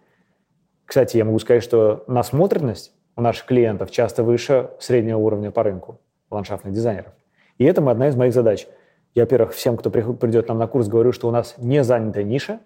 Кстати, 0.84 1.16
я 1.16 1.24
могу 1.24 1.38
сказать, 1.38 1.62
что 1.62 2.04
насмотренность 2.06 2.92
у 3.16 3.22
наших 3.22 3.46
клиентов 3.46 3.90
часто 3.90 4.22
выше 4.22 4.70
среднего 4.78 5.18
уровня 5.18 5.50
по 5.50 5.62
рынку 5.62 6.00
ландшафтных 6.30 6.74
дизайнеров. 6.74 7.12
И 7.56 7.64
это 7.64 7.88
одна 7.90 8.08
из 8.08 8.16
моих 8.16 8.34
задач. 8.34 8.66
Я, 9.14 9.22
во-первых, 9.22 9.54
всем, 9.54 9.78
кто 9.78 9.88
придет 9.90 10.48
нам 10.48 10.58
на 10.58 10.66
курс, 10.66 10.88
говорю, 10.88 11.12
что 11.12 11.28
у 11.28 11.30
нас 11.30 11.54
не 11.56 11.82
занятая 11.82 12.24
ниша, 12.24 12.60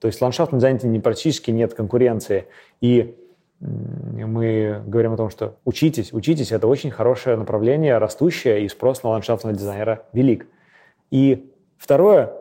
то 0.00 0.08
есть 0.08 0.20
ландшафтном 0.20 0.58
дизайне 0.58 1.00
практически 1.00 1.52
нет 1.52 1.74
конкуренции. 1.74 2.46
И 2.80 3.16
мы 3.60 4.82
говорим 4.86 5.12
о 5.12 5.16
том, 5.16 5.30
что 5.30 5.58
учитесь, 5.64 6.12
учитесь, 6.12 6.50
это 6.50 6.66
очень 6.66 6.90
хорошее 6.90 7.36
направление, 7.36 7.98
растущее, 7.98 8.64
и 8.64 8.68
спрос 8.68 9.02
на 9.04 9.10
ландшафтного 9.10 9.54
дизайнера 9.54 10.06
велик. 10.12 10.48
И 11.10 11.52
второе, 11.78 12.32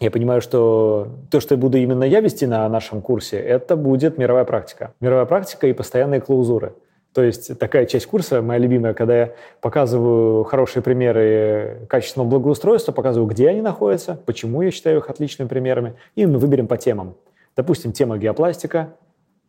я 0.00 0.10
понимаю, 0.10 0.40
что 0.40 1.08
то, 1.30 1.40
что 1.40 1.56
буду 1.56 1.78
именно 1.78 2.04
я 2.04 2.20
вести 2.20 2.46
на 2.46 2.68
нашем 2.68 3.02
курсе, 3.02 3.38
это 3.38 3.76
будет 3.76 4.18
мировая 4.18 4.44
практика. 4.44 4.94
Мировая 5.00 5.26
практика 5.26 5.66
и 5.66 5.72
постоянные 5.72 6.20
клаузуры. 6.20 6.74
То 7.12 7.22
есть 7.22 7.58
такая 7.58 7.86
часть 7.86 8.06
курса, 8.06 8.40
моя 8.40 8.60
любимая, 8.60 8.94
когда 8.94 9.18
я 9.18 9.32
показываю 9.60 10.44
хорошие 10.44 10.82
примеры 10.82 11.86
качественного 11.88 12.28
благоустройства, 12.28 12.92
показываю, 12.92 13.28
где 13.28 13.48
они 13.48 13.62
находятся, 13.62 14.14
почему 14.14 14.62
я 14.62 14.70
считаю 14.70 14.98
их 14.98 15.10
отличными 15.10 15.48
примерами, 15.48 15.96
и 16.14 16.24
мы 16.24 16.38
выберем 16.38 16.68
по 16.68 16.76
темам. 16.76 17.16
Допустим, 17.56 17.92
тема 17.92 18.16
геопластика, 18.16 18.94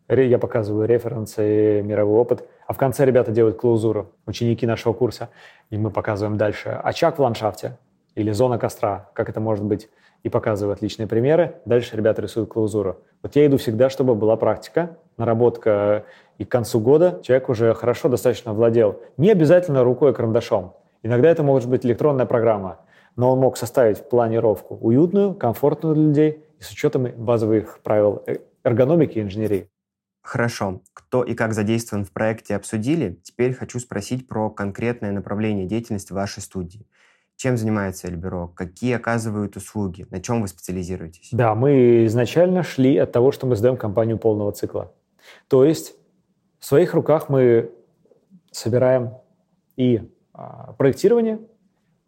я 0.10 0.40
показываю 0.40 0.88
референсы, 0.88 1.82
мировой 1.84 2.20
опыт, 2.20 2.44
а 2.66 2.74
в 2.74 2.78
конце 2.78 3.06
ребята 3.06 3.32
делают 3.32 3.58
клаузуру, 3.58 4.12
ученики 4.26 4.66
нашего 4.66 4.94
курса, 4.94 5.30
и 5.70 5.78
мы 5.78 5.92
показываем 5.92 6.38
дальше 6.38 6.70
очаг 6.84 7.20
в 7.20 7.22
ландшафте, 7.22 7.78
или 8.16 8.32
зона 8.32 8.58
костра, 8.58 9.10
как 9.14 9.30
это 9.30 9.40
может 9.40 9.64
быть, 9.64 9.90
и 10.24 10.30
показываю 10.30 10.74
отличные 10.74 11.08
примеры. 11.08 11.56
Дальше 11.66 11.96
ребята 11.96 12.22
рисуют 12.22 12.50
клаузуру. 12.50 13.02
Вот 13.24 13.36
я 13.36 13.46
иду 13.46 13.58
всегда, 13.58 13.90
чтобы 13.90 14.16
была 14.16 14.36
практика, 14.36 14.98
наработка, 15.18 16.06
и 16.38 16.46
к 16.46 16.50
концу 16.50 16.80
года 16.80 17.20
человек 17.24 17.50
уже 17.50 17.74
хорошо 17.74 18.10
достаточно 18.10 18.54
владел. 18.54 19.00
Не 19.18 19.32
обязательно 19.32 19.84
рукой 19.84 20.12
и 20.12 20.14
карандашом. 20.14 20.76
Иногда 21.04 21.30
это 21.30 21.44
может 21.44 21.70
быть 21.70 21.86
электронная 21.86 22.26
программа, 22.26 22.80
но 23.16 23.32
он 23.32 23.40
мог 23.40 23.58
составить 23.58 24.08
планировку 24.10 24.76
уютную, 24.76 25.34
комфортную 25.34 25.96
для 25.96 26.04
людей 26.06 26.46
и 26.60 26.64
с 26.64 26.72
учетом 26.72 27.08
базовых 27.16 27.80
правил 27.82 28.24
э, 28.28 28.38
эргономики 28.64 29.18
и 29.18 29.22
инженерии. 29.22 29.68
Хорошо. 30.22 30.82
Кто 30.94 31.24
и 31.24 31.34
как 31.34 31.54
задействован 31.54 32.06
в 32.06 32.12
проекте 32.12 32.56
обсудили. 32.56 33.20
Теперь 33.24 33.54
хочу 33.54 33.80
спросить 33.80 34.28
про 34.28 34.52
конкретное 34.52 35.12
направление 35.12 35.66
деятельности 35.66 36.14
вашей 36.14 36.42
студии. 36.42 36.86
Чем 37.42 37.58
занимается 37.58 38.08
Эльбюро? 38.08 38.50
Какие 38.50 38.96
оказывают 38.96 39.56
услуги? 39.56 40.06
На 40.12 40.22
чем 40.22 40.44
вы 40.44 40.48
специализируетесь? 40.48 41.30
Да, 41.32 41.56
мы 41.56 42.06
изначально 42.06 42.62
шли 42.62 42.96
от 42.98 43.12
того, 43.12 43.32
что 43.32 43.48
мы 43.48 43.56
сдаем 43.56 43.78
компанию 43.78 44.20
полного 44.20 44.52
цикла. 44.52 44.94
То 45.48 45.66
есть 45.66 45.96
в 46.60 46.66
своих 46.66 46.94
руках 46.94 47.30
мы 47.30 47.72
собираем 48.52 49.16
и 49.76 50.08
а, 50.34 50.74
проектирование, 50.74 51.40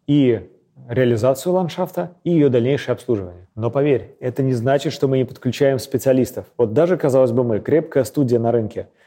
и 0.06 0.48
реализацию 0.88 1.52
ландшафта 1.52 2.16
и 2.22 2.30
ее 2.30 2.48
дальнейшее 2.48 2.92
обслуживание. 2.92 3.48
Но 3.56 3.72
поверь, 3.72 4.14
это 4.20 4.44
не 4.44 4.52
значит, 4.52 4.92
что 4.92 5.08
мы 5.08 5.18
не 5.18 5.24
подключаем 5.24 5.80
специалистов. 5.80 6.46
Вот 6.56 6.74
даже, 6.74 6.96
казалось 6.96 7.32
бы, 7.32 7.42
мы 7.42 7.58
крепкая 7.58 8.04
студия 8.04 8.38
на 8.38 8.52
рынке– 8.52 8.88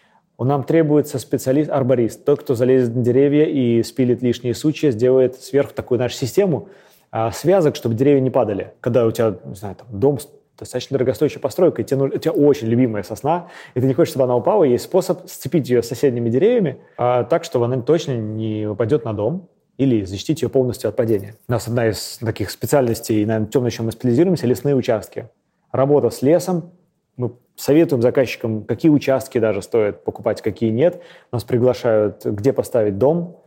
нам 0.46 0.64
требуется 0.64 1.18
специалист, 1.20 1.70
арборист, 1.70 2.24
тот, 2.24 2.42
кто 2.42 2.54
залезет 2.56 2.96
на 2.96 3.04
деревья 3.04 3.46
и 3.46 3.82
спилит 3.84 4.22
лишние 4.22 4.54
сучья, 4.54 4.92
сделает 4.92 5.36
сверху 5.36 5.74
такую 5.74 6.00
нашу 6.00 6.16
систему 6.16 6.70
а, 7.12 7.32
связок, 7.32 7.76
чтобы 7.76 7.96
деревья 7.96 8.22
не 8.22 8.30
падали. 8.30 8.74
Когда 8.80 9.06
у 9.06 9.12
тебя, 9.12 9.38
не 9.46 9.56
знаю, 9.56 9.76
там, 9.76 9.88
дом 9.92 10.20
достаточно 10.58 10.96
дорогостоящая 10.98 11.40
постройка, 11.40 11.82
и 11.82 11.86
тебе, 11.86 12.04
у 12.04 12.18
тебя 12.18 12.32
очень 12.32 12.68
любимая 12.68 13.04
сосна, 13.04 13.48
и 13.74 13.82
ты 13.82 13.88
не 13.88 13.94
хочешь, 13.94 14.12
чтобы 14.12 14.26
она 14.26 14.36
упала, 14.36 14.64
есть 14.64 14.86
способ 14.86 15.28
сцепить 15.28 15.70
ее 15.70 15.84
с 15.84 15.88
соседними 15.88 16.30
деревьями 16.30 16.78
а, 16.98 17.24
так, 17.24 17.44
чтобы 17.44 17.66
она 17.66 17.82
точно 17.82 18.18
не 18.18 18.68
упадет 18.68 19.06
на 19.06 19.14
дом, 19.14 19.50
или 19.78 20.04
защитить 20.04 20.42
ее 20.42 20.50
полностью 20.50 20.90
от 20.90 20.96
падения. 20.96 21.36
У 21.48 21.52
нас 21.52 21.68
одна 21.68 21.88
из 21.88 22.18
таких 22.18 22.50
специальностей, 22.50 23.24
наверное, 23.26 23.48
тем, 23.48 23.64
на 23.64 23.72
чем 23.72 23.86
мы 23.86 23.92
специализируемся, 23.92 24.48
лесные 24.48 24.76
участки. 24.76 25.30
Работа 25.72 26.10
с 26.10 26.22
лесом, 26.22 26.72
мы 27.16 27.34
советуем 27.58 28.02
заказчикам, 28.02 28.64
какие 28.64 28.90
участки 28.90 29.40
даже 29.40 29.62
стоит 29.62 30.04
покупать, 30.04 30.42
какие 30.42 30.70
нет. 30.70 31.02
Нас 31.32 31.44
приглашают, 31.44 32.24
где 32.24 32.54
поставить 32.54 32.98
дом, 32.98 33.42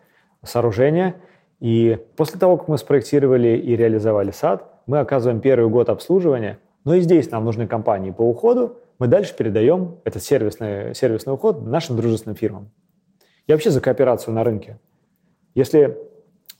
сооружение. 0.44 1.14
И 1.60 1.98
после 2.16 2.38
того, 2.38 2.56
как 2.56 2.68
мы 2.68 2.76
спроектировали 2.76 3.56
и 3.56 3.76
реализовали 3.76 4.32
сад, 4.32 4.82
мы 4.86 4.98
оказываем 4.98 5.40
первый 5.40 5.70
год 5.70 5.88
обслуживания. 5.88 6.58
Но 6.84 6.94
и 6.94 7.00
здесь 7.00 7.30
нам 7.30 7.44
нужны 7.44 7.66
компании 7.66 8.10
по 8.10 8.22
уходу. 8.22 8.78
Мы 8.98 9.06
дальше 9.06 9.34
передаем 9.34 9.98
этот 10.04 10.22
сервисный, 10.22 10.94
сервисный 10.94 11.32
уход 11.32 11.64
нашим 11.64 11.96
дружественным 11.96 12.36
фирмам. 12.36 12.70
Я 13.46 13.54
вообще 13.54 13.70
за 13.70 13.80
кооперацию 13.80 14.34
на 14.34 14.44
рынке. 14.44 14.78
Если 15.54 15.96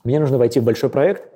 мне 0.03 0.19
нужно 0.19 0.37
войти 0.37 0.59
в 0.59 0.63
большой 0.63 0.89
проект, 0.89 1.29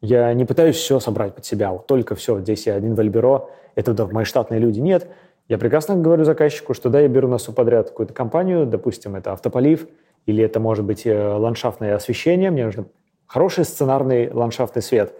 я 0.00 0.32
не 0.34 0.44
пытаюсь 0.44 0.76
все 0.76 1.00
собрать 1.00 1.34
под 1.34 1.44
себя, 1.44 1.72
вот 1.72 1.86
только 1.86 2.14
все, 2.14 2.40
здесь 2.40 2.66
я 2.66 2.74
один 2.74 2.94
в 2.94 3.00
Альберо, 3.00 3.48
это 3.74 4.06
мои 4.06 4.24
штатные 4.24 4.60
люди. 4.60 4.80
Нет, 4.80 5.08
я 5.48 5.58
прекрасно 5.58 5.96
говорю 5.96 6.24
заказчику, 6.24 6.74
что 6.74 6.90
да, 6.90 7.00
я 7.00 7.08
беру 7.08 7.28
на 7.28 7.38
субподряд 7.38 7.90
какую-то 7.90 8.12
компанию, 8.12 8.66
допустим, 8.66 9.14
это 9.14 9.32
автополив, 9.32 9.86
или 10.26 10.42
это 10.42 10.58
может 10.58 10.84
быть 10.84 11.06
э, 11.06 11.16
ландшафтное 11.16 11.94
освещение, 11.94 12.50
мне 12.50 12.64
нужно 12.64 12.86
хороший 13.26 13.64
сценарный 13.64 14.30
ландшафтный 14.32 14.82
свет. 14.82 15.14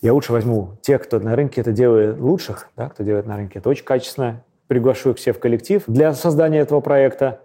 Я 0.00 0.14
лучше 0.14 0.32
возьму 0.32 0.76
тех, 0.80 1.02
кто 1.02 1.18
на 1.18 1.36
рынке 1.36 1.60
это 1.60 1.72
делает 1.72 2.18
лучших, 2.18 2.70
да, 2.76 2.88
кто 2.88 3.04
делает 3.04 3.26
на 3.26 3.36
рынке 3.36 3.58
это 3.58 3.68
очень 3.68 3.84
качественно, 3.84 4.42
приглашу 4.66 5.10
их 5.10 5.16
все 5.18 5.32
в 5.32 5.38
коллектив 5.38 5.82
для 5.86 6.12
создания 6.14 6.60
этого 6.60 6.80
проекта, 6.80 7.40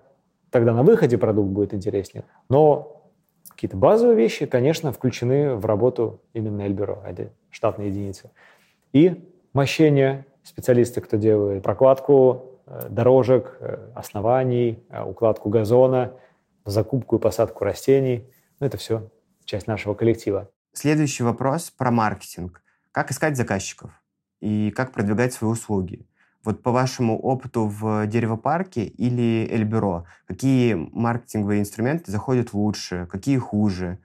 тогда 0.51 0.73
на 0.73 0.83
выходе 0.83 1.17
продукт 1.17 1.49
будет 1.49 1.73
интереснее. 1.73 2.23
Но 2.49 3.03
какие-то 3.49 3.75
базовые 3.75 4.15
вещи, 4.15 4.45
конечно, 4.45 4.91
включены 4.93 5.55
в 5.55 5.65
работу 5.65 6.21
именно 6.33 6.61
Эльбюро, 6.61 7.03
это 7.05 7.29
штатные 7.49 7.89
единицы. 7.89 8.31
И 8.93 9.29
мощение, 9.53 10.25
специалисты, 10.49 11.01
кто 11.01 11.17
делает 11.17 11.63
прокладку 11.63 12.59
э, 12.65 12.87
дорожек, 12.89 13.57
э, 13.59 13.77
оснований, 13.95 14.83
э, 14.89 15.03
укладку 15.03 15.49
газона, 15.49 16.13
закупку 16.65 17.17
и 17.17 17.19
посадку 17.19 17.63
растений. 17.63 18.25
Ну, 18.59 18.67
это 18.67 18.77
все 18.77 19.09
часть 19.45 19.67
нашего 19.67 19.93
коллектива. 19.93 20.49
Следующий 20.73 21.23
вопрос 21.23 21.71
про 21.71 21.91
маркетинг. 21.91 22.61
Как 22.91 23.11
искать 23.11 23.37
заказчиков? 23.37 23.91
и 24.41 24.71
как 24.71 24.91
продвигать 24.91 25.33
свои 25.33 25.51
услуги. 25.51 26.05
Вот 26.43 26.63
по 26.63 26.71
вашему 26.71 27.19
опыту 27.19 27.65
в 27.65 28.07
деревопарке 28.07 28.85
или 28.85 29.47
Эльбюро, 29.51 30.05
какие 30.25 30.73
маркетинговые 30.73 31.59
инструменты 31.59 32.11
заходят 32.11 32.53
лучше, 32.53 33.07
какие 33.11 33.37
хуже? 33.37 33.99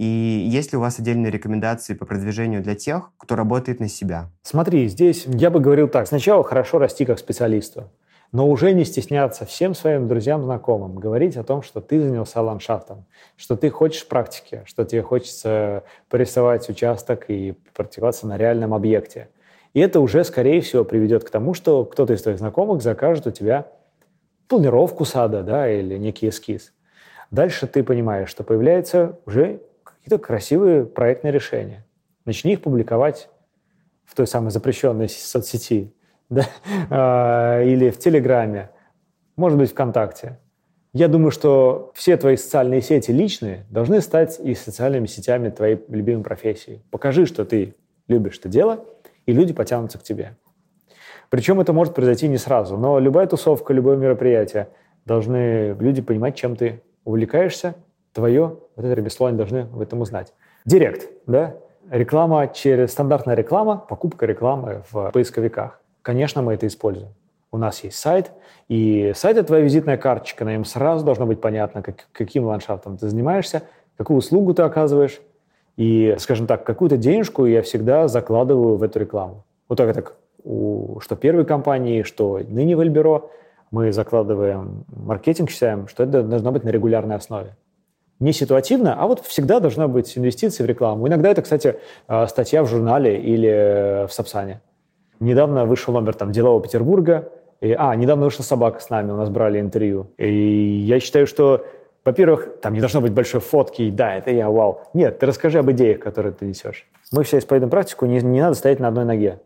И 0.00 0.48
есть 0.48 0.72
ли 0.72 0.78
у 0.78 0.80
вас 0.80 0.98
отдельные 0.98 1.30
рекомендации 1.30 1.92
по 1.92 2.06
продвижению 2.06 2.62
для 2.62 2.74
тех, 2.74 3.10
кто 3.18 3.36
работает 3.36 3.80
на 3.80 3.88
себя? 3.88 4.30
Смотри, 4.40 4.88
здесь 4.88 5.26
я 5.26 5.50
бы 5.50 5.60
говорил 5.60 5.88
так. 5.88 6.06
Сначала 6.06 6.42
хорошо 6.42 6.78
расти 6.78 7.04
как 7.04 7.18
специалисту, 7.18 7.90
но 8.32 8.48
уже 8.48 8.72
не 8.72 8.86
стесняться 8.86 9.44
всем 9.44 9.74
своим 9.74 10.08
друзьям, 10.08 10.42
знакомым, 10.42 10.94
говорить 10.94 11.36
о 11.36 11.44
том, 11.44 11.60
что 11.60 11.82
ты 11.82 12.00
занялся 12.00 12.40
ландшафтом, 12.40 13.04
что 13.36 13.56
ты 13.56 13.68
хочешь 13.68 14.08
практики, 14.08 14.62
что 14.64 14.86
тебе 14.86 15.02
хочется 15.02 15.84
порисовать 16.08 16.66
участок 16.70 17.26
и 17.28 17.52
практиковаться 17.74 18.26
на 18.26 18.38
реальном 18.38 18.72
объекте. 18.72 19.28
И 19.74 19.80
это 19.80 20.00
уже, 20.00 20.24
скорее 20.24 20.62
всего, 20.62 20.82
приведет 20.82 21.24
к 21.24 21.30
тому, 21.30 21.52
что 21.52 21.84
кто-то 21.84 22.14
из 22.14 22.22
твоих 22.22 22.38
знакомых 22.38 22.80
закажет 22.80 23.26
у 23.26 23.32
тебя 23.32 23.66
планировку 24.48 25.04
сада 25.04 25.42
да, 25.42 25.70
или 25.70 25.98
некий 25.98 26.30
эскиз. 26.30 26.72
Дальше 27.30 27.66
ты 27.66 27.84
понимаешь, 27.84 28.30
что 28.30 28.44
появляются 28.44 29.18
уже 29.26 29.60
какие-то 30.02 30.22
красивые 30.22 30.84
проектные 30.84 31.32
решения. 31.32 31.86
Начни 32.24 32.54
их 32.54 32.62
публиковать 32.62 33.28
в 34.04 34.14
той 34.14 34.26
самой 34.26 34.50
запрещенной 34.50 35.08
соцсети 35.08 35.94
да? 36.30 36.46
а, 36.90 37.62
или 37.62 37.90
в 37.90 37.98
Телеграме, 37.98 38.70
может 39.36 39.58
быть, 39.58 39.70
ВКонтакте. 39.70 40.38
Я 40.92 41.06
думаю, 41.06 41.30
что 41.30 41.92
все 41.94 42.16
твои 42.16 42.36
социальные 42.36 42.82
сети 42.82 43.12
личные 43.12 43.64
должны 43.70 44.00
стать 44.00 44.40
и 44.40 44.54
социальными 44.54 45.06
сетями 45.06 45.50
твоей 45.50 45.78
любимой 45.88 46.24
профессии. 46.24 46.82
Покажи, 46.90 47.26
что 47.26 47.44
ты 47.44 47.76
любишь 48.08 48.38
это 48.38 48.48
дело, 48.48 48.84
и 49.26 49.32
люди 49.32 49.52
потянутся 49.52 49.98
к 49.98 50.02
тебе. 50.02 50.36
Причем 51.28 51.60
это 51.60 51.72
может 51.72 51.94
произойти 51.94 52.26
не 52.26 52.38
сразу, 52.38 52.76
но 52.76 52.98
любая 52.98 53.28
тусовка, 53.28 53.72
любое 53.72 53.96
мероприятие 53.96 54.68
должны 55.04 55.76
люди 55.78 56.02
понимать, 56.02 56.34
чем 56.34 56.56
ты 56.56 56.82
увлекаешься, 57.04 57.76
твое 58.12 58.58
вот 58.80 58.86
это 58.86 58.94
ремесло 58.94 59.26
они 59.26 59.36
должны 59.36 59.64
в 59.64 59.80
этом 59.80 60.00
узнать. 60.00 60.32
Директ, 60.64 61.10
да? 61.26 61.56
Реклама 61.90 62.48
через 62.48 62.92
стандартная 62.92 63.34
реклама, 63.34 63.76
покупка 63.76 64.24
рекламы 64.24 64.82
в 64.90 65.10
поисковиках. 65.10 65.80
Конечно, 66.02 66.40
мы 66.40 66.54
это 66.54 66.66
используем. 66.66 67.12
У 67.52 67.58
нас 67.58 67.84
есть 67.84 67.98
сайт, 67.98 68.30
и 68.68 69.12
сайт— 69.14 69.36
это 69.38 69.48
твоя 69.48 69.64
визитная 69.64 69.96
карточка, 69.96 70.44
на 70.44 70.52
нем 70.52 70.64
сразу 70.64 71.04
должно 71.04 71.26
быть 71.26 71.40
понятно, 71.40 71.82
как, 71.82 72.06
каким 72.12 72.44
ландшафтом 72.44 72.96
ты 72.96 73.08
занимаешься, 73.08 73.64
какую 73.96 74.18
услугу 74.18 74.54
ты 74.54 74.62
оказываешь, 74.62 75.20
и, 75.76 76.14
скажем 76.18 76.46
так, 76.46 76.64
какую-то 76.64 76.96
денежку 76.96 77.44
я 77.44 77.60
всегда 77.62 78.06
закладываю 78.06 78.76
в 78.76 78.82
эту 78.82 79.00
рекламу. 79.00 79.44
Вот 79.68 79.76
так, 79.76 79.92
так 79.94 80.14
у, 80.44 81.00
что 81.00 81.16
первой 81.16 81.44
компании, 81.44 82.02
что 82.02 82.38
ныне 82.38 82.76
в 82.76 82.80
Эльбюро 82.80 83.30
мы 83.72 83.92
закладываем 83.92 84.84
маркетинг, 84.88 85.50
считаем, 85.50 85.88
что 85.88 86.04
это 86.04 86.22
должно 86.22 86.52
быть 86.52 86.64
на 86.64 86.70
регулярной 86.70 87.16
основе 87.16 87.56
не 88.20 88.32
ситуативно, 88.32 88.94
а 88.94 89.06
вот 89.06 89.24
всегда 89.24 89.60
должна 89.60 89.88
быть 89.88 90.16
инвестиция 90.16 90.64
в 90.64 90.68
рекламу. 90.68 91.08
Иногда 91.08 91.30
это, 91.30 91.42
кстати, 91.42 91.78
э, 92.06 92.26
статья 92.26 92.62
в 92.62 92.68
журнале 92.68 93.18
или 93.18 93.48
э, 93.48 94.06
в 94.06 94.12
Сапсане. 94.12 94.60
Недавно 95.20 95.64
вышел 95.64 95.92
номер 95.92 96.14
там 96.14 96.30
«Делового 96.30 96.62
Петербурга». 96.62 97.32
И, 97.60 97.74
а, 97.76 97.94
недавно 97.96 98.26
вышла 98.26 98.42
«Собака» 98.42 98.80
с 98.80 98.90
нами, 98.90 99.10
у 99.10 99.16
нас 99.16 99.30
брали 99.30 99.58
интервью. 99.58 100.12
И 100.18 100.30
я 100.30 101.00
считаю, 101.00 101.26
что, 101.26 101.66
во-первых, 102.04 102.60
там 102.62 102.74
не 102.74 102.80
должно 102.80 103.00
быть 103.00 103.12
большой 103.12 103.40
фотки, 103.40 103.90
да, 103.90 104.14
это 104.14 104.30
я, 104.30 104.48
вау. 104.48 104.82
Нет, 104.94 105.18
ты 105.18 105.26
расскажи 105.26 105.58
об 105.58 105.70
идеях, 105.70 106.00
которые 106.00 106.32
ты 106.32 106.46
несешь. 106.46 106.86
Мы 107.12 107.22
все 107.22 107.38
исповедуем 107.38 107.70
практику, 107.70 108.06
не, 108.06 108.20
не 108.20 108.40
надо 108.40 108.54
стоять 108.54 108.80
на 108.80 108.88
одной 108.88 109.04
ноге. 109.04 109.40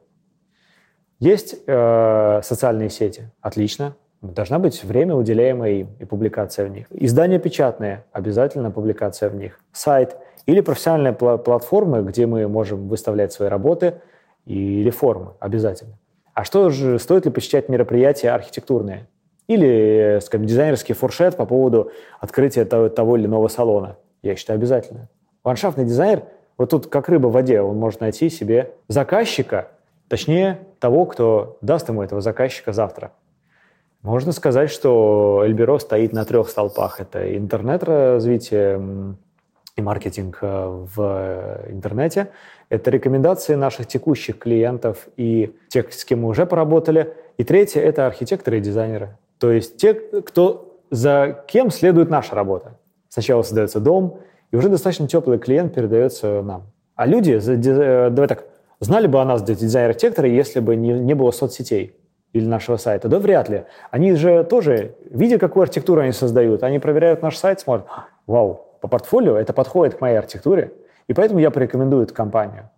Есть 1.20 1.56
э, 1.66 2.40
социальные 2.42 2.90
сети, 2.90 3.30
отлично, 3.40 3.96
Должна 4.32 4.58
быть 4.58 4.82
время, 4.84 5.14
уделяемое 5.14 5.70
им, 5.72 5.88
и 5.98 6.06
публикация 6.06 6.64
в 6.64 6.70
них. 6.70 6.86
Издания 6.90 7.38
печатные, 7.38 8.04
обязательно 8.10 8.70
публикация 8.70 9.28
в 9.28 9.34
них. 9.34 9.60
Сайт 9.72 10.16
или 10.46 10.62
профессиональные 10.62 11.12
пла- 11.12 11.36
платформы, 11.36 12.02
где 12.02 12.24
мы 12.24 12.48
можем 12.48 12.88
выставлять 12.88 13.34
свои 13.34 13.50
работы 13.50 13.96
или 14.46 14.88
формы, 14.88 15.32
обязательно. 15.40 15.98
А 16.32 16.44
что 16.44 16.70
же, 16.70 16.98
стоит 16.98 17.26
ли 17.26 17.30
посещать 17.30 17.68
мероприятия 17.68 18.30
архитектурные? 18.30 19.08
Или, 19.46 20.20
скажем, 20.22 20.46
дизайнерский 20.46 20.94
фуршет 20.94 21.36
по 21.36 21.44
поводу 21.44 21.92
открытия 22.18 22.64
того, 22.64 22.88
того 22.88 23.18
или 23.18 23.26
иного 23.26 23.48
салона? 23.48 23.98
Я 24.22 24.36
считаю, 24.36 24.56
обязательно. 24.56 25.10
Ландшафтный 25.44 25.84
дизайнер, 25.84 26.22
вот 26.56 26.70
тут 26.70 26.86
как 26.86 27.10
рыба 27.10 27.26
в 27.26 27.32
воде, 27.32 27.60
он 27.60 27.76
может 27.76 28.00
найти 28.00 28.30
себе 28.30 28.70
заказчика, 28.88 29.68
точнее, 30.08 30.60
того, 30.80 31.04
кто 31.04 31.58
даст 31.60 31.90
ему 31.90 32.02
этого 32.02 32.22
заказчика 32.22 32.72
завтра. 32.72 33.12
Можно 34.04 34.32
сказать, 34.32 34.70
что 34.70 35.44
Эльбюро 35.46 35.78
стоит 35.78 36.12
на 36.12 36.26
трех 36.26 36.50
столпах. 36.50 37.00
Это 37.00 37.38
интернет-развитие 37.38 39.16
и 39.76 39.80
маркетинг 39.80 40.38
э, 40.42 40.86
в 40.94 41.62
интернете. 41.70 42.28
Это 42.68 42.90
рекомендации 42.90 43.54
наших 43.54 43.86
текущих 43.86 44.38
клиентов 44.38 45.08
и 45.16 45.56
тех, 45.68 45.90
с 45.90 46.04
кем 46.04 46.20
мы 46.20 46.28
уже 46.28 46.44
поработали. 46.44 47.14
И 47.38 47.44
третье– 47.44 47.80
это 47.82 48.06
архитекторы 48.06 48.58
и 48.58 48.60
дизайнеры. 48.60 49.16
То 49.38 49.50
есть 49.50 49.78
те, 49.78 49.94
кто, 49.94 50.78
за 50.90 51.42
кем 51.48 51.70
следует 51.70 52.10
наша 52.10 52.34
работа. 52.34 52.78
Сначала 53.08 53.40
создается 53.40 53.80
дом, 53.80 54.20
и 54.50 54.56
уже 54.56 54.68
достаточно 54.68 55.08
теплый 55.08 55.38
клиент 55.38 55.72
передается 55.72 56.42
нам. 56.42 56.64
А 56.94 57.06
люди, 57.06 57.40
э, 57.42 58.10
давай 58.10 58.28
так, 58.28 58.44
знали 58.80 59.06
бы 59.06 59.18
о 59.22 59.24
нас, 59.24 59.42
дизайнер-архитекторы, 59.42 60.28
если 60.28 60.60
бы 60.60 60.76
не, 60.76 60.92
не 60.92 61.14
было 61.14 61.30
соцсетей 61.30 61.96
или 62.34 62.44
нашего 62.44 62.76
сайта? 62.76 63.08
Да 63.08 63.18
вряд 63.18 63.48
ли. 63.48 63.64
Они 63.90 64.12
же 64.14 64.44
тоже, 64.44 64.96
видя, 65.08 65.38
какую 65.38 65.62
архитектуру 65.62 66.02
они 66.02 66.12
создают, 66.12 66.62
они 66.62 66.78
проверяют 66.78 67.22
наш 67.22 67.38
сайт, 67.38 67.60
смотрят, 67.60 67.86
вау, 68.26 68.66
по 68.82 68.88
портфолио 68.88 69.36
это 69.36 69.54
подходит 69.54 69.94
к 69.94 70.00
моей 70.02 70.16
архитектуре, 70.16 70.72
и 71.08 71.14
поэтому 71.14 71.40
я 71.40 71.50
порекомендую 71.50 72.02
эту 72.02 72.12
компанию. 72.12 72.68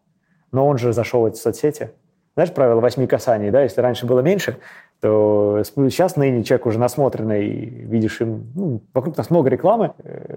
Но 0.53 0.66
он 0.69 0.79
же 0.79 0.92
зашел 0.92 1.23
в 1.23 1.25
эти 1.25 1.37
соцсети. 1.37 1.90
Знаешь 2.35 2.53
правило 2.53 2.81
восьми 2.81 3.07
касаний, 3.07 3.51
да? 3.51 3.62
Если 3.62 3.81
раньше 3.81 4.05
было 4.05 4.21
меньше, 4.21 4.59
то 5.01 5.62
сейчас 5.64 6.16
ныне 6.16 6.45
человек 6.45 6.66
уже 6.66 6.79
насмотренный, 6.79 7.49
видишь, 7.49 8.21
им, 8.21 8.53
ну, 8.55 8.83
вокруг 8.92 9.16
нас 9.16 9.31
много 9.31 9.49
рекламы, 9.49 9.92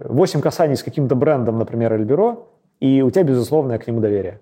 восемь 0.06 0.40
касаний 0.40 0.78
с 0.78 0.84
каким-то 0.84 1.16
брендом, 1.16 1.60
например, 1.60 1.94
Эльбюро, 1.94 2.48
и 2.80 3.02
у 3.02 3.12
тебя 3.12 3.24
безусловное 3.24 3.78
к 3.80 3.88
нему 3.88 4.00
доверие. 4.00 4.40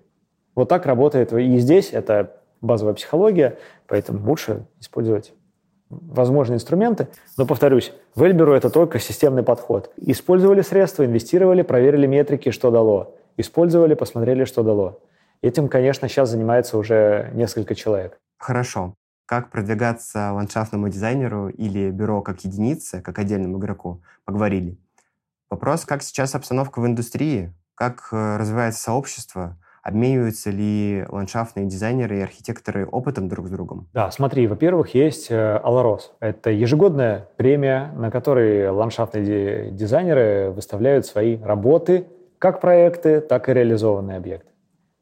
Вот 0.54 0.68
так 0.68 0.86
работает. 0.86 1.32
И 1.32 1.58
здесь 1.58 1.92
это 1.92 2.37
базовая 2.60 2.94
психология, 2.94 3.58
поэтому 3.86 4.26
лучше 4.28 4.66
использовать 4.80 5.32
возможные 5.90 6.56
инструменты. 6.56 7.08
Но, 7.36 7.46
повторюсь, 7.46 7.92
в 8.14 8.22
Эльберу 8.22 8.52
это 8.52 8.70
только 8.70 8.98
системный 8.98 9.42
подход. 9.42 9.92
Использовали 9.96 10.60
средства, 10.62 11.04
инвестировали, 11.04 11.62
проверили 11.62 12.06
метрики, 12.06 12.50
что 12.50 12.70
дало. 12.70 13.16
Использовали, 13.36 13.94
посмотрели, 13.94 14.44
что 14.44 14.62
дало. 14.62 15.00
Этим, 15.40 15.68
конечно, 15.68 16.08
сейчас 16.08 16.30
занимается 16.30 16.76
уже 16.76 17.30
несколько 17.34 17.74
человек. 17.74 18.18
Хорошо. 18.38 18.94
Как 19.24 19.50
продвигаться 19.50 20.32
ландшафтному 20.32 20.88
дизайнеру 20.88 21.48
или 21.48 21.90
бюро 21.90 22.22
как 22.22 22.44
единице, 22.44 23.00
как 23.02 23.18
отдельному 23.18 23.58
игроку, 23.58 24.02
поговорили. 24.24 24.78
Вопрос, 25.50 25.84
как 25.84 26.02
сейчас 26.02 26.34
обстановка 26.34 26.80
в 26.80 26.86
индустрии, 26.86 27.54
как 27.74 28.08
э, 28.10 28.36
развивается 28.36 28.82
сообщество, 28.82 29.56
Обмениваются 29.88 30.50
ли 30.50 31.06
ландшафтные 31.08 31.64
дизайнеры 31.64 32.18
и 32.18 32.20
архитекторы 32.20 32.86
опытом 32.86 33.26
друг 33.26 33.46
с 33.46 33.50
другом? 33.50 33.88
Да, 33.94 34.10
смотри, 34.10 34.46
во-первых, 34.46 34.94
есть 34.94 35.30
э, 35.30 35.56
Аларос. 35.64 36.12
Это 36.20 36.50
ежегодная 36.50 37.26
премия, 37.38 37.90
на 37.96 38.10
которой 38.10 38.68
ландшафтные 38.68 39.70
дизайнеры 39.70 40.50
выставляют 40.50 41.06
свои 41.06 41.38
работы, 41.42 42.06
как 42.38 42.60
проекты, 42.60 43.22
так 43.22 43.48
и 43.48 43.54
реализованные 43.54 44.18
объекты. 44.18 44.50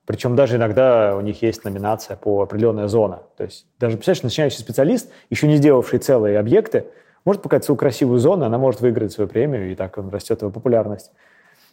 Причем 0.06 0.36
даже 0.36 0.54
иногда 0.54 1.16
у 1.16 1.20
них 1.20 1.42
есть 1.42 1.64
номинация 1.64 2.16
по 2.16 2.42
определенная 2.42 2.86
зона. 2.86 3.22
То 3.36 3.42
есть 3.42 3.66
даже, 3.80 3.96
представляешь, 3.96 4.22
начинающий 4.22 4.60
специалист, 4.60 5.10
еще 5.30 5.48
не 5.48 5.56
сделавший 5.56 5.98
целые 5.98 6.38
объекты, 6.38 6.84
может 7.24 7.42
показать 7.42 7.64
свою 7.64 7.76
красивую 7.76 8.20
зону, 8.20 8.44
она 8.44 8.56
может 8.56 8.80
выиграть 8.82 9.10
свою 9.10 9.28
премию, 9.28 9.72
и 9.72 9.74
так 9.74 9.98
растет 9.98 10.42
его 10.42 10.52
популярность. 10.52 11.10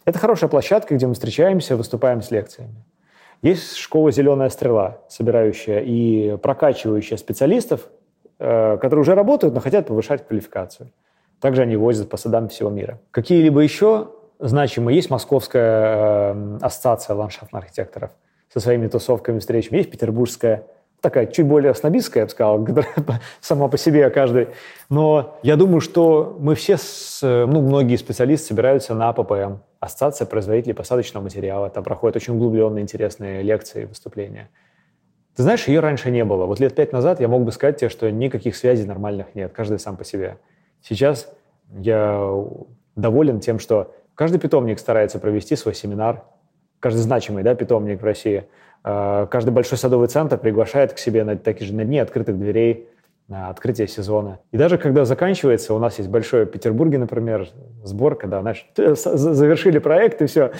Это 0.04 0.18
хорошая 0.18 0.50
площадка, 0.50 0.96
где 0.96 1.06
мы 1.06 1.14
встречаемся, 1.14 1.76
выступаем 1.76 2.20
с 2.20 2.32
лекциями. 2.32 2.74
Есть 3.44 3.76
школа 3.76 4.10
«Зеленая 4.10 4.48
стрела», 4.48 5.00
собирающая 5.06 5.80
и 5.80 6.38
прокачивающая 6.38 7.18
специалистов, 7.18 7.88
э, 8.38 8.78
которые 8.78 9.02
уже 9.02 9.14
работают, 9.14 9.52
но 9.52 9.60
хотят 9.60 9.86
повышать 9.86 10.26
квалификацию. 10.26 10.90
Также 11.40 11.60
они 11.60 11.76
возят 11.76 12.08
по 12.08 12.16
садам 12.16 12.48
всего 12.48 12.70
мира. 12.70 13.00
Какие-либо 13.10 13.60
еще 13.60 14.12
значимые 14.38 14.96
есть 14.96 15.10
Московская 15.10 16.32
э, 16.32 16.58
ассоциация 16.62 17.14
ландшафтных 17.16 17.64
архитекторов 17.64 18.12
со 18.50 18.60
своими 18.60 18.86
тусовками, 18.86 19.40
встречами. 19.40 19.76
Есть 19.76 19.90
Петербургская, 19.90 20.64
такая 21.02 21.26
чуть 21.26 21.46
более 21.46 21.74
снобистская, 21.74 22.22
я 22.22 22.24
бы 22.24 22.30
сказал, 22.30 22.66
сама 23.42 23.68
по 23.68 23.76
себе 23.76 24.08
каждый. 24.08 24.48
Но 24.88 25.38
я 25.42 25.56
думаю, 25.56 25.82
что 25.82 26.34
мы 26.40 26.54
все, 26.54 26.78
с, 26.78 27.20
ну, 27.20 27.60
многие 27.60 27.96
специалисты 27.96 28.46
собираются 28.46 28.94
на 28.94 29.10
АППМ, 29.10 29.58
Ассоциация 29.84 30.26
производителей 30.26 30.74
посадочного 30.74 31.24
материала. 31.24 31.68
Там 31.68 31.84
проходят 31.84 32.16
очень 32.16 32.34
углубленные, 32.34 32.82
интересные 32.82 33.42
лекции, 33.42 33.84
выступления. 33.84 34.48
Ты 35.36 35.42
знаешь, 35.42 35.68
ее 35.68 35.80
раньше 35.80 36.10
не 36.10 36.24
было. 36.24 36.46
Вот 36.46 36.58
лет 36.58 36.74
пять 36.74 36.92
назад 36.92 37.20
я 37.20 37.28
мог 37.28 37.44
бы 37.44 37.52
сказать 37.52 37.78
тебе, 37.78 37.90
что 37.90 38.10
никаких 38.10 38.56
связей 38.56 38.86
нормальных 38.86 39.34
нет, 39.34 39.52
каждый 39.52 39.78
сам 39.78 39.96
по 39.96 40.04
себе. 40.04 40.38
Сейчас 40.80 41.30
я 41.70 42.32
доволен 42.96 43.40
тем, 43.40 43.58
что 43.58 43.94
каждый 44.14 44.38
питомник 44.38 44.78
старается 44.78 45.18
провести 45.18 45.54
свой 45.54 45.74
семинар, 45.74 46.24
каждый 46.80 47.00
значимый 47.00 47.42
да, 47.42 47.54
питомник 47.54 48.00
в 48.00 48.04
России, 48.04 48.46
э, 48.84 49.26
каждый 49.30 49.50
большой 49.50 49.76
садовый 49.76 50.08
центр 50.08 50.38
приглашает 50.38 50.94
к 50.94 50.98
себе 50.98 51.24
на 51.24 51.36
такие 51.36 51.66
же 51.66 51.74
на 51.74 51.84
дни 51.84 51.98
открытых 51.98 52.38
дверей, 52.38 52.88
открытие 53.28 53.88
сезона. 53.88 54.40
И 54.52 54.56
даже 54.56 54.76
когда 54.76 55.04
заканчивается, 55.04 55.74
у 55.74 55.78
нас 55.78 55.98
есть 55.98 56.10
большой 56.10 56.44
в 56.44 56.50
Петербурге, 56.50 56.98
например, 56.98 57.48
сбор, 57.82 58.16
когда, 58.16 58.40
знаешь, 58.40 58.68
завершили 58.76 59.78
проект, 59.78 60.20
и 60.22 60.26
все, 60.26 60.52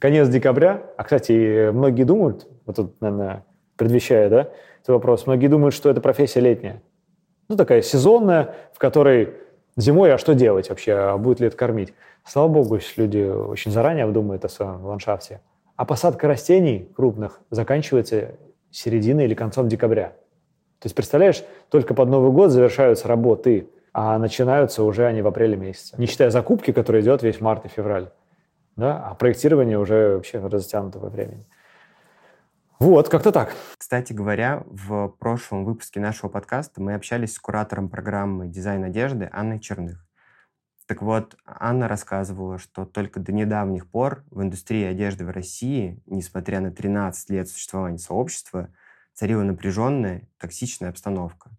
конец 0.00 0.28
декабря. 0.28 0.82
А, 0.96 1.04
кстати, 1.04 1.70
многие 1.70 2.04
думают, 2.04 2.46
вот 2.66 2.76
тут, 2.76 3.00
наверное, 3.00 3.44
предвещая, 3.76 4.28
да, 4.28 4.40
этот 4.82 4.88
вопрос, 4.88 5.26
многие 5.26 5.48
думают, 5.48 5.74
что 5.74 5.90
это 5.90 6.00
профессия 6.00 6.40
летняя. 6.40 6.82
Ну, 7.48 7.56
такая 7.56 7.82
сезонная, 7.82 8.54
в 8.72 8.78
которой 8.78 9.34
зимой, 9.76 10.12
а 10.12 10.18
что 10.18 10.34
делать 10.34 10.68
вообще, 10.68 10.92
а 10.92 11.16
будет 11.16 11.40
ли 11.40 11.46
это 11.48 11.56
кормить? 11.56 11.94
Слава 12.24 12.48
богу, 12.48 12.78
люди 12.96 13.22
очень 13.22 13.70
заранее 13.70 14.04
обдумывают 14.04 14.44
о 14.44 14.48
своем 14.48 14.84
ландшафте. 14.84 15.40
А 15.76 15.84
посадка 15.84 16.28
растений 16.28 16.88
крупных 16.94 17.40
заканчивается 17.50 18.34
серединой 18.70 19.24
или 19.24 19.34
концом 19.34 19.68
декабря. 19.68 20.12
То 20.80 20.86
есть, 20.86 20.94
представляешь, 20.94 21.42
только 21.70 21.94
под 21.94 22.08
Новый 22.08 22.30
год 22.30 22.50
завершаются 22.50 23.08
работы, 23.08 23.68
а 23.92 24.18
начинаются 24.18 24.84
уже 24.84 25.06
они 25.06 25.22
в 25.22 25.26
апреле 25.26 25.56
месяце. 25.56 25.96
Не 25.98 26.06
считая 26.06 26.30
закупки, 26.30 26.72
которая 26.72 27.02
идет 27.02 27.22
весь 27.22 27.40
март 27.40 27.64
и 27.64 27.68
февраль. 27.68 28.10
Да? 28.76 29.04
А 29.04 29.14
проектирование 29.14 29.78
уже 29.78 30.14
вообще 30.14 30.38
растянуто 30.38 31.00
во 31.00 31.08
времени. 31.08 31.44
Вот, 32.78 33.08
как-то 33.08 33.32
так. 33.32 33.54
Кстати 33.76 34.12
говоря, 34.12 34.62
в 34.66 35.08
прошлом 35.08 35.64
выпуске 35.64 35.98
нашего 35.98 36.30
подкаста 36.30 36.80
мы 36.80 36.94
общались 36.94 37.34
с 37.34 37.38
куратором 37.40 37.88
программы 37.88 38.46
«Дизайн 38.46 38.84
одежды» 38.84 39.28
Анной 39.32 39.58
Черных. 39.58 40.06
Так 40.86 41.02
вот, 41.02 41.34
Анна 41.44 41.88
рассказывала, 41.88 42.58
что 42.58 42.86
только 42.86 43.18
до 43.18 43.32
недавних 43.32 43.90
пор 43.90 44.24
в 44.30 44.40
индустрии 44.42 44.84
одежды 44.84 45.26
в 45.26 45.30
России, 45.30 46.00
несмотря 46.06 46.60
на 46.60 46.70
13 46.70 47.30
лет 47.30 47.48
существования 47.48 47.98
сообщества, 47.98 48.70
царила 49.18 49.42
напряженная, 49.42 50.28
токсичная 50.38 50.90
обстановка. 50.90 51.50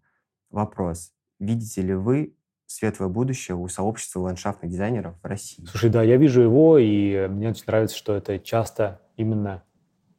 Вопрос. 0.49 1.11
Видите 1.39 1.81
ли 1.81 1.93
вы 1.93 2.33
светлое 2.65 3.09
будущее 3.09 3.57
у 3.57 3.67
сообщества 3.67 4.21
ландшафтных 4.21 4.71
дизайнеров 4.71 5.15
в 5.21 5.25
России? 5.25 5.65
Слушай, 5.65 5.89
да, 5.89 6.01
я 6.01 6.15
вижу 6.15 6.41
его, 6.41 6.77
и 6.77 7.27
мне 7.27 7.49
очень 7.49 7.65
нравится, 7.67 7.97
что 7.97 8.15
это 8.15 8.39
часто 8.39 9.01
именно 9.17 9.61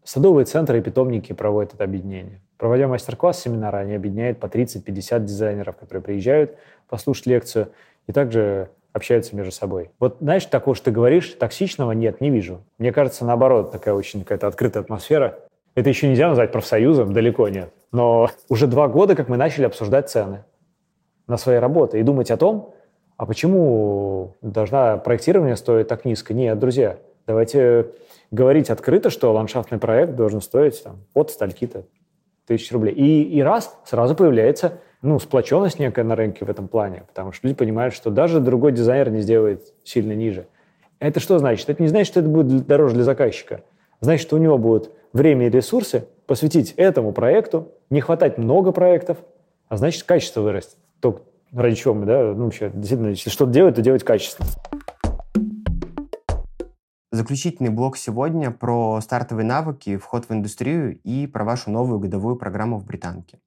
садовые 0.05 0.44
центры 0.44 0.81
и 0.81 0.83
питомники 0.83 1.33
проводят 1.33 1.72
это 1.72 1.85
объединение. 1.85 2.42
Проводя 2.59 2.88
мастер-класс, 2.88 3.40
семинары, 3.40 3.79
они 3.79 3.94
объединяют 3.94 4.38
по 4.38 4.44
30-50 4.44 5.24
дизайнеров, 5.24 5.79
которые 5.79 6.03
приезжают 6.03 6.59
послушать 6.90 7.24
лекцию 7.24 7.72
и 8.07 8.12
также 8.12 8.70
общаются 8.92 9.35
между 9.35 9.53
собой. 9.53 9.92
Вот 9.98 10.18
знаешь, 10.20 10.44
такого, 10.44 10.74
что 10.74 10.87
ты 10.87 10.90
говоришь, 10.90 11.31
токсичного 11.40 11.92
нет, 11.92 12.20
не 12.20 12.29
вижу. 12.29 12.62
Мне 12.76 12.92
кажется, 12.92 13.24
наоборот, 13.24 13.72
такая 13.72 13.94
очень 13.94 14.20
какая-то 14.20 14.46
открытая 14.46 14.83
атмосфера. 14.83 15.38
Это 15.74 15.88
еще 15.88 16.09
нельзя 16.09 16.28
назвать 16.28 16.52
профсоюзом, 16.52 17.12
далеко 17.12 17.48
нет. 17.48 17.72
Но 17.92 18.28
уже 18.48 18.66
два 18.66 18.88
года, 18.88 19.14
как 19.14 19.28
мы 19.28 19.37
начали 19.37 19.64
обсуждать 19.64 20.11
цены 20.11 20.44
на 21.26 21.37
свои 21.37 21.56
работы 21.56 22.00
и 22.00 22.02
думать 22.02 22.30
о 22.30 22.37
том, 22.37 22.74
а 23.16 23.26
почему 23.26 24.37
должна 24.42 24.96
проектирование 24.96 25.56
стоить 25.56 25.88
так 25.88 26.04
низко? 26.04 26.35
Нет, 26.35 26.59
друзья, 26.59 26.98
давайте 27.26 27.88
говорить 28.30 28.70
открыто, 28.70 29.11
что 29.11 29.33
ландшафтный 29.33 29.78
проект 29.78 30.16
должен 30.16 30.40
стоить 30.40 30.83
там, 30.83 31.00
от 31.14 31.30
стальки-то 31.30 31.85
тысяч 32.46 32.72
рублей. 32.72 32.94
И, 32.94 33.22
и 33.22 33.42
раз 33.42 33.78
сразу 33.85 34.14
появляется 34.14 34.80
ну, 35.02 35.18
сплоченность 35.18 35.78
некая 35.78 36.04
на 36.04 36.16
рынке 36.16 36.44
в 36.44 36.50
этом 36.50 36.66
плане, 36.66 37.04
потому 37.06 37.33
что 37.33 37.46
люди 37.46 37.56
понимают, 37.56 37.94
что 37.94 38.11
даже 38.11 38.40
другой 38.40 38.72
дизайнер 38.72 39.11
не 39.11 39.20
сделает 39.20 39.72
сильно 39.85 40.12
ниже. 40.12 40.46
Это 40.98 41.20
что 41.20 41.38
значит? 41.38 41.68
Это 41.68 41.83
не 41.83 41.88
значит, 41.88 42.09
что 42.09 42.20
это 42.20 42.28
будет 42.28 42.66
дороже 42.66 42.94
для 42.94 43.04
заказчика. 43.04 43.62
Значит, 44.00 44.26
что 44.26 44.37
у 44.37 44.38
него 44.38 44.59
будут 44.59 44.90
время 45.12 45.46
и 45.46 45.51
ресурсы 45.51 46.07
посвятить 46.27 46.73
этому 46.77 47.12
проекту, 47.12 47.73
не 47.90 48.01
хватать 48.01 48.38
много 48.38 48.73
проектов, 48.73 49.18
а 49.68 49.77
значит, 49.77 50.05
качество 50.05 50.40
вырастет. 50.42 50.79
То, 51.01 51.23
ради 51.53 51.77
чего 51.77 51.94
мы, 51.94 52.07
да, 52.07 52.35
ну, 52.35 52.44
вообще, 52.44 52.70
действительно, 52.73 53.09
если 53.09 53.31
что-то 53.31 53.53
делать, 53.53 53.75
то 53.75 53.83
делать 53.83 54.05
качественно. 54.05 54.49
Заключительный 57.12 57.70
блок 57.70 57.96
сегодня 57.96 58.53
про 58.53 59.01
стартовые 59.01 59.44
навыки, 59.44 59.96
вход 59.96 60.27
в 60.29 60.33
индустрию 60.33 60.99
и 61.03 61.27
про 61.27 61.44
вашу 61.44 61.70
новую 61.70 61.99
годовую 61.99 62.37
программу 62.37 62.79
в 62.79 62.85
Британке. 62.85 63.40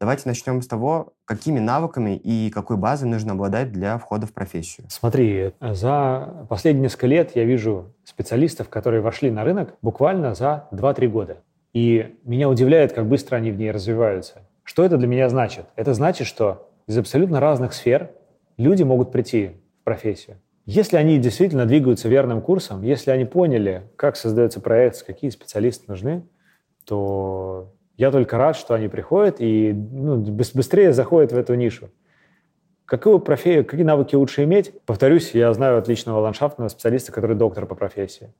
Давайте 0.00 0.28
начнем 0.28 0.62
с 0.62 0.68
того, 0.68 1.14
какими 1.24 1.58
навыками 1.58 2.14
и 2.16 2.50
какой 2.50 2.76
базой 2.76 3.08
нужно 3.08 3.32
обладать 3.32 3.72
для 3.72 3.98
входа 3.98 4.26
в 4.26 4.32
профессию. 4.32 4.86
Смотри, 4.88 5.52
за 5.60 6.46
последние 6.48 6.84
несколько 6.84 7.08
лет 7.08 7.32
я 7.34 7.44
вижу 7.44 7.94
специалистов, 8.04 8.68
которые 8.68 9.00
вошли 9.00 9.30
на 9.32 9.42
рынок 9.42 9.74
буквально 9.82 10.34
за 10.34 10.68
2-3 10.70 11.08
года. 11.08 11.38
И 11.72 12.16
меня 12.22 12.48
удивляет, 12.48 12.92
как 12.92 13.06
быстро 13.06 13.36
они 13.36 13.50
в 13.50 13.58
ней 13.58 13.72
развиваются. 13.72 14.46
Что 14.62 14.84
это 14.84 14.98
для 14.98 15.08
меня 15.08 15.28
значит? 15.28 15.66
Это 15.74 15.94
значит, 15.94 16.28
что 16.28 16.70
из 16.86 16.96
абсолютно 16.96 17.40
разных 17.40 17.72
сфер 17.72 18.10
люди 18.56 18.84
могут 18.84 19.10
прийти 19.10 19.52
в 19.80 19.84
профессию. 19.84 20.36
Если 20.64 20.96
они 20.96 21.18
действительно 21.18 21.66
двигаются 21.66 22.08
верным 22.08 22.40
курсом, 22.40 22.82
если 22.82 23.10
они 23.10 23.24
поняли, 23.24 23.90
как 23.96 24.16
создается 24.16 24.60
проект, 24.60 25.02
какие 25.02 25.30
специалисты 25.30 25.86
нужны, 25.88 26.24
то 26.84 27.74
я 27.98 28.12
только 28.12 28.38
рад, 28.38 28.56
что 28.56 28.74
они 28.74 28.88
приходят 28.88 29.40
и 29.40 29.72
ну, 29.72 30.16
быстрее 30.18 30.92
заходят 30.92 31.32
в 31.32 31.36
эту 31.36 31.54
нишу. 31.54 31.90
Какую 32.84 33.18
профессию, 33.18 33.66
какие 33.66 33.84
навыки 33.84 34.14
лучше 34.14 34.44
иметь? 34.44 34.72
Повторюсь, 34.86 35.32
я 35.34 35.52
знаю 35.52 35.78
отличного 35.78 36.20
ландшафтного 36.20 36.68
специалиста, 36.68 37.12
который 37.12 37.36
доктор 37.36 37.66
по 37.66 37.74
профессии. 37.74 38.32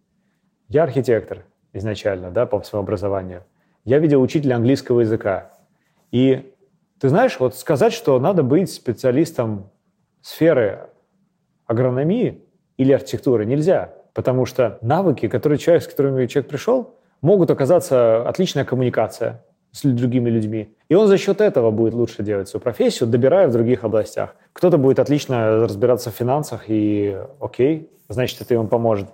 Я 0.68 0.84
архитектор 0.84 1.44
изначально, 1.72 2.30
да, 2.30 2.46
по 2.46 2.62
своему 2.62 2.84
образованию. 2.84 3.42
Я 3.84 3.98
видел 3.98 4.22
учителя 4.22 4.56
английского 4.56 5.00
языка. 5.00 5.50
И 6.12 6.54
ты 7.00 7.08
знаешь, 7.08 7.38
вот 7.40 7.56
сказать, 7.56 7.92
что 7.92 8.18
надо 8.20 8.44
быть 8.44 8.72
специалистом 8.72 9.70
сферы 10.22 10.88
агрономии 11.66 12.44
или 12.76 12.92
архитектуры 12.92 13.44
нельзя, 13.44 13.92
потому 14.14 14.46
что 14.46 14.78
навыки, 14.82 15.26
которые 15.26 15.58
человек, 15.58 15.82
с 15.82 15.88
которыми 15.88 16.26
человек 16.26 16.48
пришел, 16.48 16.94
могут 17.20 17.50
оказаться 17.50 18.26
отличная 18.28 18.64
коммуникация, 18.64 19.44
с 19.72 19.82
другими 19.82 20.30
людьми. 20.30 20.74
И 20.88 20.94
он 20.94 21.06
за 21.06 21.18
счет 21.18 21.40
этого 21.40 21.70
будет 21.70 21.94
лучше 21.94 22.22
делать 22.22 22.48
свою 22.48 22.62
профессию, 22.62 23.08
добирая 23.08 23.48
в 23.48 23.52
других 23.52 23.84
областях. 23.84 24.34
Кто-то 24.52 24.78
будет 24.78 24.98
отлично 24.98 25.58
разбираться 25.58 26.10
в 26.10 26.14
финансах, 26.14 26.64
и 26.68 27.18
окей, 27.40 27.90
значит, 28.08 28.40
это 28.40 28.54
ему 28.54 28.66
поможет. 28.66 29.08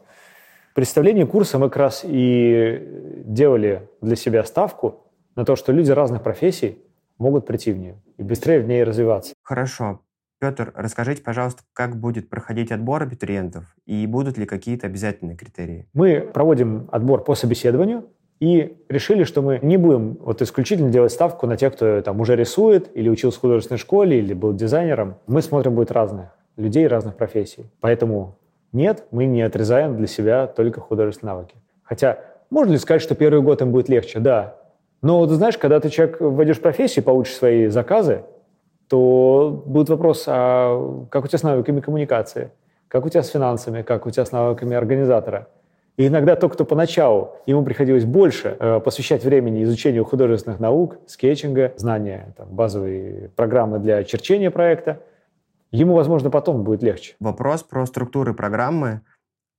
В 0.71 0.75
представлении 0.75 1.25
курса 1.25 1.59
мы 1.59 1.69
как 1.69 1.77
раз 1.77 2.05
и 2.05 3.23
делали 3.25 3.89
для 4.01 4.17
себя 4.17 4.45
ставку 4.45 5.05
на 5.37 5.45
то, 5.45 5.57
что 5.57 5.73
люди 5.73 5.91
разных 5.91 6.23
профессий 6.23 6.79
могут 7.19 7.47
прийти 7.47 7.73
в 7.73 7.79
нее 7.79 7.97
и 8.17 8.23
быстрее 8.23 8.61
в 8.61 8.67
ней 8.67 8.83
развиваться. 8.85 9.35
Хорошо. 9.43 10.01
Петр, 10.41 10.73
расскажите, 10.75 11.23
пожалуйста, 11.23 11.63
как 11.73 11.97
будет 11.97 12.29
проходить 12.29 12.71
отбор 12.71 13.03
абитуриентов 13.03 13.65
и 13.87 14.07
будут 14.07 14.37
ли 14.37 14.47
какие-то 14.47 14.87
обязательные 14.87 15.37
критерии? 15.37 15.89
Мы 15.95 16.21
проводим 16.21 16.89
отбор 16.93 17.25
по 17.25 17.35
собеседованию, 17.35 18.09
и 18.41 18.77
решили, 18.89 19.25
что 19.25 19.43
мы 19.43 19.59
не 19.63 19.77
будем 19.77 20.19
вот 20.21 20.43
исключительно 20.43 20.91
делать 20.91 21.13
ставку 21.13 21.47
на 21.47 21.57
тех, 21.57 21.75
кто 21.75 22.01
там 22.03 22.21
уже 22.21 22.37
рисует 22.37 22.91
или 22.95 23.09
учился 23.09 23.39
в 23.39 23.41
художественной 23.41 23.79
школе, 23.79 24.19
или 24.19 24.35
был 24.35 24.53
дизайнером. 24.53 25.17
Мы 25.27 25.43
смотрим 25.43 25.75
будет 25.75 25.93
разных 25.93 26.31
людей 26.57 26.87
разных 26.87 27.17
профессий. 27.17 27.67
Поэтому 27.81 28.37
нет, 28.73 29.05
мы 29.11 29.27
не 29.27 29.43
отрезаем 29.43 29.97
для 29.97 30.07
себя 30.07 30.47
только 30.47 30.81
художественные 30.81 31.35
навыки. 31.35 31.55
Хотя, 31.83 32.19
можно 32.51 32.73
ли 32.73 32.79
сказать, 32.79 33.03
что 33.03 33.15
первый 33.15 33.43
год 33.43 33.63
им 33.63 33.73
будет 33.73 33.89
легче? 33.89 34.21
Да. 34.21 34.57
Но 35.03 35.27
ты 35.27 35.35
знаешь, 35.35 35.59
когда 35.59 35.81
ты 35.81 35.91
человек 35.91 36.21
войдешь 36.21 36.59
в 36.59 36.63
профессию 36.63 37.05
получишь 37.05 37.35
свои 37.35 37.69
заказы, 37.69 38.25
то 38.89 39.63
будет 39.67 39.89
вопрос, 39.89 40.25
а 40.27 41.07
как 41.11 41.25
у 41.25 41.29
тебя 41.29 41.39
с 41.39 41.43
навыками 41.43 41.81
коммуникации? 41.81 42.51
Как 42.89 43.05
у 43.05 43.09
тебя 43.09 43.23
с 43.23 43.29
финансами? 43.29 43.83
Как 43.83 44.07
у 44.07 44.11
тебя 44.11 44.25
с 44.25 44.33
навыками 44.33 44.77
организатора? 44.77 45.49
И 45.97 46.09
иногда 46.09 46.35
тот, 46.35 46.53
кто 46.53 46.65
поначалу, 46.65 47.37
ему 47.47 47.65
приходилось 47.65 48.05
больше 48.05 48.57
э, 48.59 48.81
посвящать 48.81 49.25
времени 49.25 49.63
изучению 49.63 50.05
художественных 50.05 50.59
наук, 50.59 50.99
скетчинга, 51.07 51.73
знания 51.77 52.35
там, 52.37 52.49
базовой 52.49 53.31
программы 53.37 53.79
для 53.79 54.03
черчения 54.03 54.51
проекта, 54.51 55.01
ему, 55.71 55.95
возможно, 55.95 56.31
потом 56.31 56.65
будет 56.65 56.83
легче. 56.83 57.15
Вопрос 57.21 57.63
про 57.63 57.87
структуры 57.87 58.35
программы. 58.35 59.03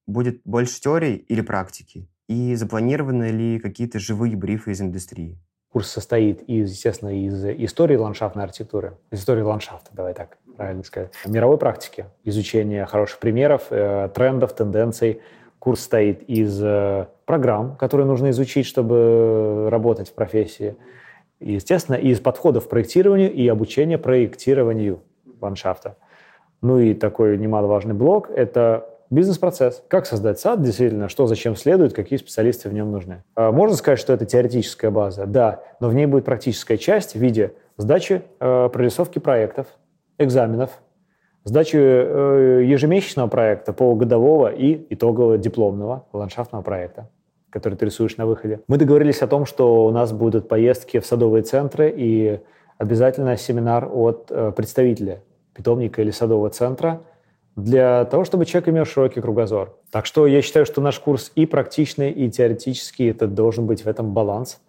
Будет 0.07 0.41
больше 0.43 0.79
теории 0.81 1.15
или 1.15 1.41
практики? 1.41 2.07
И 2.27 2.55
запланированы 2.55 3.31
ли 3.31 3.59
какие-то 3.59 3.99
живые 3.99 4.35
брифы 4.35 4.71
из 4.71 4.81
индустрии? 4.81 5.39
Курс 5.71 5.89
состоит, 5.89 6.41
из, 6.43 6.71
естественно, 6.71 7.09
из 7.09 7.43
истории 7.45 7.95
ландшафтной 7.95 8.43
архитектуры, 8.43 8.97
из 9.11 9.19
истории 9.19 9.41
ландшафта, 9.41 9.89
давай 9.93 10.13
так 10.13 10.37
правильно 10.55 10.83
сказать, 10.83 11.11
мировой 11.25 11.57
практики, 11.57 12.05
изучения 12.23 12.85
хороших 12.85 13.19
примеров, 13.19 13.67
э, 13.71 14.09
трендов, 14.13 14.55
тенденций, 14.55 15.21
Курс 15.65 15.79
состоит 15.79 16.21
из 16.29 16.61
э, 16.61 17.07
программ, 17.25 17.75
которые 17.77 18.05
нужно 18.05 18.29
изучить, 18.29 18.67
чтобы 18.67 19.67
работать 19.71 20.09
в 20.09 20.13
профессии. 20.13 20.75
естественно, 21.39 21.95
из 21.95 22.19
подходов 22.19 22.67
к 22.67 22.69
проектированию 22.69 23.33
и 23.33 23.47
обучения 23.47 23.97
проектированию 23.97 25.01
ландшафта. 25.41 25.97
Ну 26.61 26.77
и 26.77 26.93
такой 26.93 27.39
немаловажный 27.39 27.95
блок– 27.95 28.29
это 28.35 28.87
бизнес-процесс. 29.09 29.83
Как 29.87 30.05
создать 30.05 30.39
сад, 30.39 30.61
действительно, 30.61 31.09
что 31.09 31.25
зачем 31.25 31.55
следует, 31.55 31.93
какие 31.93 32.19
специалисты 32.19 32.69
в 32.69 32.73
нем 32.75 32.91
нужны. 32.91 33.23
А 33.33 33.51
можно 33.51 33.75
сказать, 33.75 33.97
что 33.97 34.13
это 34.13 34.27
теоретическая 34.27 34.91
база? 34.91 35.25
Да, 35.25 35.63
но 35.79 35.89
в 35.89 35.95
ней 35.95 36.05
будет 36.05 36.25
практическая 36.25 36.77
часть 36.77 37.15
в 37.15 37.19
виде 37.19 37.53
сдачи 37.77 38.21
э, 38.39 38.69
прорисовки 38.71 39.17
проектов, 39.17 39.65
экзаменов, 40.19 40.79
сдачи 41.45 41.77
э, 41.77 42.63
ежемесячного 42.65 43.27
проекта, 43.27 43.71
полугодового 43.71 44.51
и 44.51 44.85
итогового 44.93 45.37
дипломного 45.37 46.05
ландшафтного 46.11 46.61
проекта 46.61 47.09
который 47.55 47.75
ты 47.75 47.85
рисуешь 47.85 48.17
на 48.17 48.25
выходе. 48.25 48.59
Мы 48.67 48.77
договорились 48.77 49.21
о 49.21 49.27
том, 49.27 49.45
что 49.45 49.85
у 49.85 49.91
нас 49.91 50.11
будут 50.11 50.49
поездки 50.49 50.99
в 50.99 51.05
садовые 51.05 51.41
центры 51.41 51.89
и 51.95 52.41
обязательно 52.77 53.37
семинар 53.37 53.89
от 53.89 54.29
э, 54.29 54.51
представителя 54.51 55.23
питомника 55.53 56.01
или 56.01 56.11
садового 56.11 56.49
центра 56.49 57.01
для 57.55 58.03
того, 58.03 58.25
чтобы 58.25 58.45
человек 58.45 58.67
имел 58.67 58.83
широкий 58.83 59.21
кругозор. 59.21 59.73
Так 59.89 60.05
что 60.05 60.27
я 60.27 60.41
считаю, 60.41 60.65
что 60.65 60.81
наш 60.81 60.99
курс 60.99 61.31
и 61.35 61.45
практичный, 61.45 62.11
и 62.11 62.29
теоретический, 62.29 63.09
это 63.09 63.25
должен 63.25 63.65
быть 63.65 63.85
в 63.85 63.87
этом 63.87 64.13
баланс. 64.13 64.59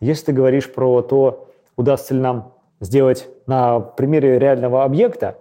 Если 0.00 0.26
ты 0.26 0.32
говоришь 0.32 0.68
про 0.68 1.00
то, 1.02 1.48
удастся 1.76 2.12
ли 2.12 2.20
нам 2.20 2.54
сделать 2.80 3.28
на 3.46 3.78
примере 3.78 4.40
реального 4.40 4.82
объекта, 4.82 5.38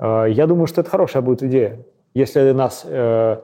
я 0.00 0.46
думаю, 0.46 0.66
что 0.66 0.80
это 0.80 0.90
хорошая 0.90 1.22
будет 1.22 1.42
идея. 1.42 1.84
Если 2.14 2.50
у 2.50 2.54
нас 2.54 2.82
э, 2.84 3.40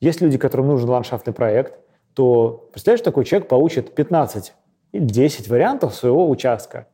есть 0.00 0.20
люди, 0.20 0.38
которым 0.38 0.68
нужен 0.68 0.90
ландшафтный 0.90 1.32
проект, 1.32 1.74
то, 2.14 2.68
представляешь, 2.72 3.02
такой 3.02 3.24
человек 3.24 3.48
получит 3.48 3.94
15 3.94 4.52
или 4.92 5.04
10 5.04 5.48
вариантов 5.48 5.94
своего 5.94 6.28
участка. 6.28 6.86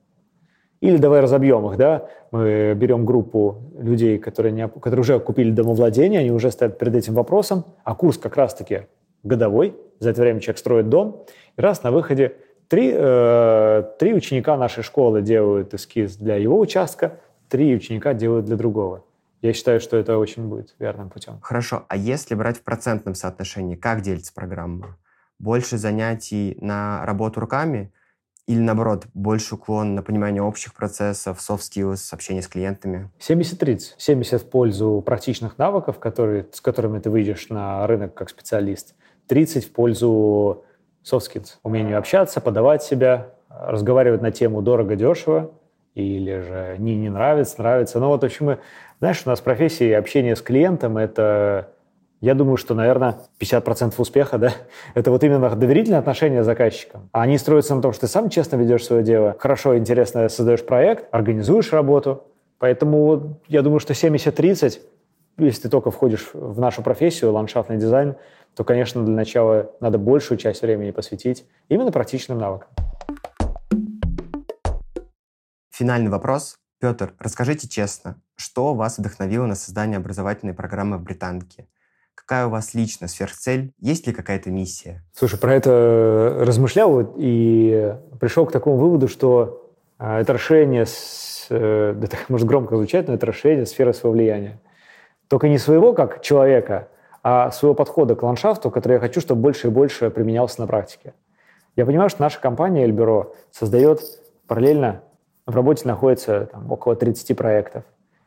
Или 0.80 0.98
давай 0.98 1.20
разобьем 1.20 1.66
их, 1.70 1.78
да, 1.78 2.08
мы 2.30 2.74
берем 2.74 3.06
группу 3.06 3.62
людей, 3.78 4.18
которые, 4.18 4.52
не, 4.52 4.68
которые 4.68 5.00
уже 5.00 5.18
купили 5.18 5.50
домовладение, 5.50 6.20
они 6.20 6.30
уже 6.30 6.50
стоят 6.50 6.78
перед 6.78 6.94
этим 6.94 7.14
вопросом, 7.14 7.64
а 7.82 7.94
курс 7.94 8.18
как 8.18 8.36
раз-таки 8.36 8.82
годовой, 9.22 9.74
за 9.98 10.10
это 10.10 10.20
время 10.20 10.40
человек 10.40 10.58
строит 10.58 10.88
дом, 10.90 11.24
и 11.56 11.60
раз 11.60 11.82
на 11.82 11.90
выходе 11.90 12.36
три, 12.68 12.92
э, 12.94 13.84
три 13.98 14.12
ученика 14.12 14.56
нашей 14.58 14.82
школы 14.82 15.22
делают 15.22 15.72
эскиз 15.72 16.16
для 16.16 16.36
его 16.36 16.60
участка, 16.60 17.20
три 17.48 17.74
ученика 17.74 18.14
делают 18.14 18.46
для 18.46 18.56
другого. 18.56 19.04
Я 19.42 19.52
считаю, 19.52 19.80
что 19.80 19.96
это 19.96 20.18
очень 20.18 20.48
будет 20.48 20.74
верным 20.78 21.10
путем. 21.10 21.38
Хорошо, 21.40 21.84
а 21.88 21.96
если 21.96 22.34
брать 22.34 22.58
в 22.58 22.62
процентном 22.62 23.14
соотношении, 23.14 23.76
как 23.76 24.00
делится 24.00 24.32
программа? 24.32 24.96
больше 25.38 25.78
занятий 25.78 26.56
на 26.60 27.04
работу 27.04 27.40
руками 27.40 27.92
или, 28.46 28.60
наоборот, 28.60 29.06
больше 29.12 29.56
уклон 29.56 29.96
на 29.96 30.02
понимание 30.02 30.40
общих 30.40 30.72
процессов, 30.72 31.38
soft 31.38 31.60
skills, 31.60 32.12
общение 32.12 32.42
с 32.42 32.48
клиентами? 32.48 33.10
70-30. 33.18 33.94
70 33.98 34.42
в 34.42 34.48
пользу 34.48 35.02
практичных 35.04 35.58
навыков, 35.58 35.98
которые, 35.98 36.46
с 36.52 36.60
которыми 36.60 37.00
ты 37.00 37.10
выйдешь 37.10 37.48
на 37.48 37.84
рынок 37.88 38.14
как 38.14 38.30
специалист. 38.30 38.94
30 39.26 39.64
в 39.64 39.72
пользу 39.72 40.64
soft 41.04 41.22
skills. 41.28 41.54
Умению 41.64 41.98
общаться, 41.98 42.40
подавать 42.40 42.84
себя, 42.84 43.34
разговаривать 43.48 44.22
на 44.22 44.30
тему 44.30 44.62
дорого-дешево, 44.62 45.52
или 45.96 46.40
же 46.40 46.76
не, 46.78 46.94
не 46.94 47.08
нравится, 47.08 47.56
нравится. 47.58 47.98
Ну 47.98 48.08
вот, 48.08 48.22
в 48.22 48.24
общем, 48.24 48.58
знаешь, 49.00 49.22
у 49.24 49.28
нас 49.28 49.40
профессия 49.40 49.96
общения 49.96 50.36
с 50.36 50.42
клиентом– 50.42 50.98
это 50.98 51.70
я 52.20 52.34
думаю, 52.34 52.58
что, 52.58 52.74
наверное, 52.74 53.16
50% 53.40 53.94
успеха, 53.98 54.38
да, 54.38 54.52
это 54.94 55.10
вот 55.10 55.24
именно 55.24 55.54
доверительные 55.56 55.98
отношения 55.98 56.42
с 56.42 56.46
заказчиком. 56.46 57.08
А 57.12 57.22
они 57.22 57.38
строятся 57.38 57.74
на 57.74 57.82
том, 57.82 57.92
что 57.92 58.02
ты 58.02 58.06
сам 58.08 58.28
честно 58.28 58.56
ведешь 58.56 58.84
свое 58.84 59.02
дело, 59.02 59.36
хорошо, 59.38 59.76
интересно 59.78 60.28
создаешь 60.28 60.64
проект, 60.64 61.06
организуешь 61.12 61.72
работу. 61.72 62.24
Поэтому 62.58 63.38
я 63.48 63.62
думаю, 63.62 63.80
что 63.80 63.92
70-30, 63.92 64.80
если 65.38 65.62
ты 65.62 65.68
только 65.68 65.90
входишь 65.90 66.30
в 66.32 66.58
нашу 66.60 66.82
профессию, 66.82 67.32
ландшафтный 67.32 67.76
дизайн, 67.76 68.16
то, 68.54 68.64
конечно, 68.64 69.04
для 69.04 69.14
начала 69.14 69.70
надо 69.80 69.98
большую 69.98 70.38
часть 70.38 70.62
времени 70.62 70.90
посвятить 70.90 71.44
именно 71.68 71.92
практичным 71.92 72.38
навыкам. 72.38 72.68
Финальный 75.76 76.08
вопрос. 76.08 76.56
Петр, 76.80 77.12
расскажите 77.18 77.68
честно, 77.68 78.16
что 78.34 78.72
вас 78.72 78.96
вдохновило 78.96 79.44
на 79.44 79.54
создание 79.54 79.98
образовательной 79.98 80.54
программы 80.54 80.96
в 80.96 81.02
Британке? 81.02 81.68
Какая 82.14 82.46
у 82.46 82.48
вас 82.48 82.72
лично 82.72 83.08
сверхцель? 83.08 83.74
Есть 83.78 84.06
ли 84.06 84.14
какая-то 84.14 84.50
миссия? 84.50 85.04
Слушай, 85.12 85.38
про 85.38 85.52
это 85.54 86.38
размышлял 86.40 87.12
и 87.18 87.94
пришел 88.18 88.46
к 88.46 88.52
такому 88.52 88.78
выводу, 88.78 89.06
что 89.06 89.70
а, 89.98 90.18
это 90.18 90.32
расширение, 90.32 90.86
с, 90.86 91.48
э, 91.50 91.94
это 92.02 92.16
может 92.30 92.46
громко 92.46 92.74
звучать, 92.76 93.06
но 93.06 93.12
это 93.12 93.26
расширение 93.26 93.66
сферы 93.66 93.92
своего 93.92 94.14
влияния. 94.14 94.58
Только 95.28 95.46
не 95.46 95.58
своего 95.58 95.92
как 95.92 96.22
человека, 96.22 96.88
а 97.22 97.50
своего 97.50 97.74
подхода 97.74 98.14
к 98.16 98.22
ландшафту, 98.22 98.70
который 98.70 98.94
я 98.94 98.98
хочу, 98.98 99.20
чтобы 99.20 99.42
больше 99.42 99.66
и 99.66 99.70
больше 99.70 100.08
применялся 100.08 100.58
на 100.62 100.66
практике. 100.66 101.12
Я 101.76 101.84
понимаю, 101.84 102.08
что 102.08 102.22
наша 102.22 102.40
компания 102.40 102.84
Эльбюро 102.84 103.34
создает 103.50 104.00
параллельно, 104.46 105.02
в 105.46 105.54
работе 105.54 105.86
находится 105.86 106.48
там, 106.52 106.70
около 106.70 106.96
30 106.96 107.36
проектов, 107.36 107.84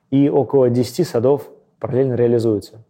и 0.09 0.29
около 0.29 0.69
10 0.69 1.07
садов 1.07 1.49
параллельно 1.79 2.15
реализуются. 2.15 2.83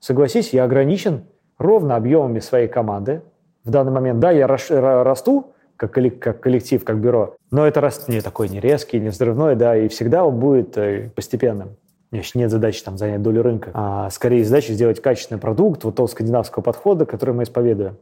Согласись, 0.00 0.52
я 0.52 0.64
ограничен 0.64 1.24
ровно 1.58 1.96
объемами 1.96 2.40
своей 2.40 2.68
команды. 2.68 3.22
В 3.64 3.70
данный 3.70 3.92
момент, 3.92 4.20
да, 4.20 4.30
я 4.30 4.46
расту, 4.46 5.52
как, 5.76 5.92
коллектив, 5.92 6.82
как 6.84 6.98
бюро, 6.98 7.36
но 7.50 7.66
это 7.66 7.80
рост 7.80 8.08
не 8.08 8.20
такой 8.20 8.48
не 8.48 8.60
резкий, 8.60 8.98
не 8.98 9.10
взрывной, 9.10 9.56
да, 9.56 9.76
и 9.76 9.88
всегда 9.88 10.24
он 10.24 10.38
будет 10.38 10.76
э, 10.78 11.10
постепенным. 11.14 11.76
Значит, 12.12 12.34
нет 12.36 12.50
задачи 12.50 12.82
там 12.82 12.96
занять 12.96 13.20
долю 13.20 13.42
рынка, 13.42 13.70
а 13.74 14.08
скорее 14.10 14.44
задача 14.44 14.72
сделать 14.72 15.02
качественный 15.02 15.40
продукт 15.40 15.84
вот 15.84 15.96
того 15.96 16.06
скандинавского 16.06 16.62
подхода, 16.62 17.04
который 17.04 17.34
мы 17.34 17.42
исповедуем. 17.42 17.98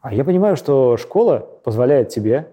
А 0.00 0.14
я 0.14 0.24
понимаю, 0.24 0.56
что 0.56 0.96
школа 0.96 1.38
позволяет 1.64 2.10
тебе 2.10 2.48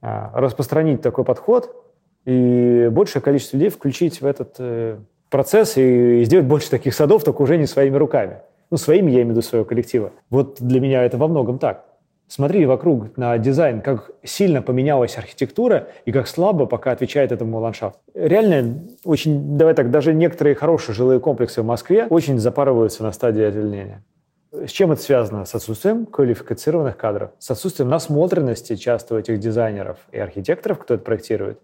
а, 0.00 0.30
распространить 0.34 1.02
такой 1.02 1.24
подход 1.24 1.74
и 2.24 2.88
большее 2.90 3.22
количество 3.22 3.56
людей 3.56 3.70
включить 3.70 4.20
в 4.20 4.26
этот 4.26 4.56
э, 4.58 4.98
процесс 5.30 5.76
и, 5.76 6.24
сделать 6.24 6.46
больше 6.46 6.70
таких 6.70 6.94
садов, 6.94 7.24
только 7.24 7.42
уже 7.42 7.56
не 7.56 7.66
своими 7.66 7.96
руками. 7.96 8.38
Ну, 8.70 8.76
своими, 8.76 9.10
я 9.10 9.18
имею 9.18 9.28
в 9.28 9.30
виду 9.30 9.42
своего 9.42 9.64
коллектива. 9.64 10.12
Вот 10.30 10.58
для 10.60 10.80
меня 10.80 11.02
это 11.04 11.16
во 11.16 11.28
многом 11.28 11.58
так. 11.58 11.84
Смотри 12.28 12.66
вокруг 12.66 13.16
на 13.16 13.38
дизайн, 13.38 13.80
как 13.80 14.10
сильно 14.22 14.60
поменялась 14.60 15.16
архитектура 15.16 15.88
и 16.04 16.12
как 16.12 16.28
слабо 16.28 16.66
пока 16.66 16.92
отвечает 16.92 17.32
этому 17.32 17.58
ландшафт. 17.58 17.98
Реально, 18.14 18.80
очень, 19.04 19.56
давай 19.56 19.72
так, 19.72 19.90
даже 19.90 20.12
некоторые 20.12 20.54
хорошие 20.54 20.94
жилые 20.94 21.20
комплексы 21.20 21.62
в 21.62 21.64
Москве 21.64 22.06
очень 22.10 22.38
запарываются 22.38 23.02
на 23.02 23.12
стадии 23.12 23.44
озеленения. 23.44 24.04
С 24.52 24.70
чем 24.70 24.92
это 24.92 25.00
связано? 25.00 25.46
С 25.46 25.54
отсутствием 25.54 26.04
квалифицированных 26.04 26.98
кадров, 26.98 27.30
с 27.38 27.50
отсутствием 27.50 27.88
насмотренности 27.88 28.76
часто 28.76 29.14
у 29.14 29.18
этих 29.18 29.38
дизайнеров 29.40 29.98
и 30.12 30.18
архитекторов, 30.18 30.80
кто 30.80 30.94
это 30.94 31.04
проектирует. 31.04 31.60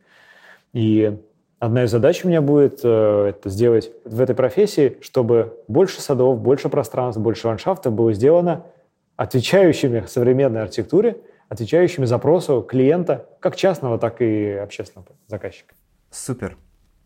И 0.75 1.19
Одна 1.65 1.85
из 1.85 1.91
задач 1.91 2.23
у 2.25 2.29
меня 2.29 2.43
будет 2.43 2.81
э, 2.85 3.29
это 3.31 3.49
сделать 3.49 3.91
в 4.05 4.21
этой 4.21 4.35
профессии, 4.35 4.99
чтобы 5.01 5.59
больше 5.67 6.03
садов, 6.03 6.39
больше 6.39 6.69
пространств, 6.69 7.23
больше 7.23 7.47
ландшафта 7.47 7.91
было 7.91 8.13
сделано 8.13 8.67
отвечающими 9.17 10.05
современной 10.07 10.61
архитектуре, 10.61 11.23
отвечающими 11.49 12.05
запросу 12.05 12.61
клиента, 12.61 13.31
как 13.41 13.57
частного, 13.57 13.99
так 13.99 14.21
и 14.21 14.51
общественного 14.51 15.09
заказчика. 15.27 15.75
Супер. 16.11 16.59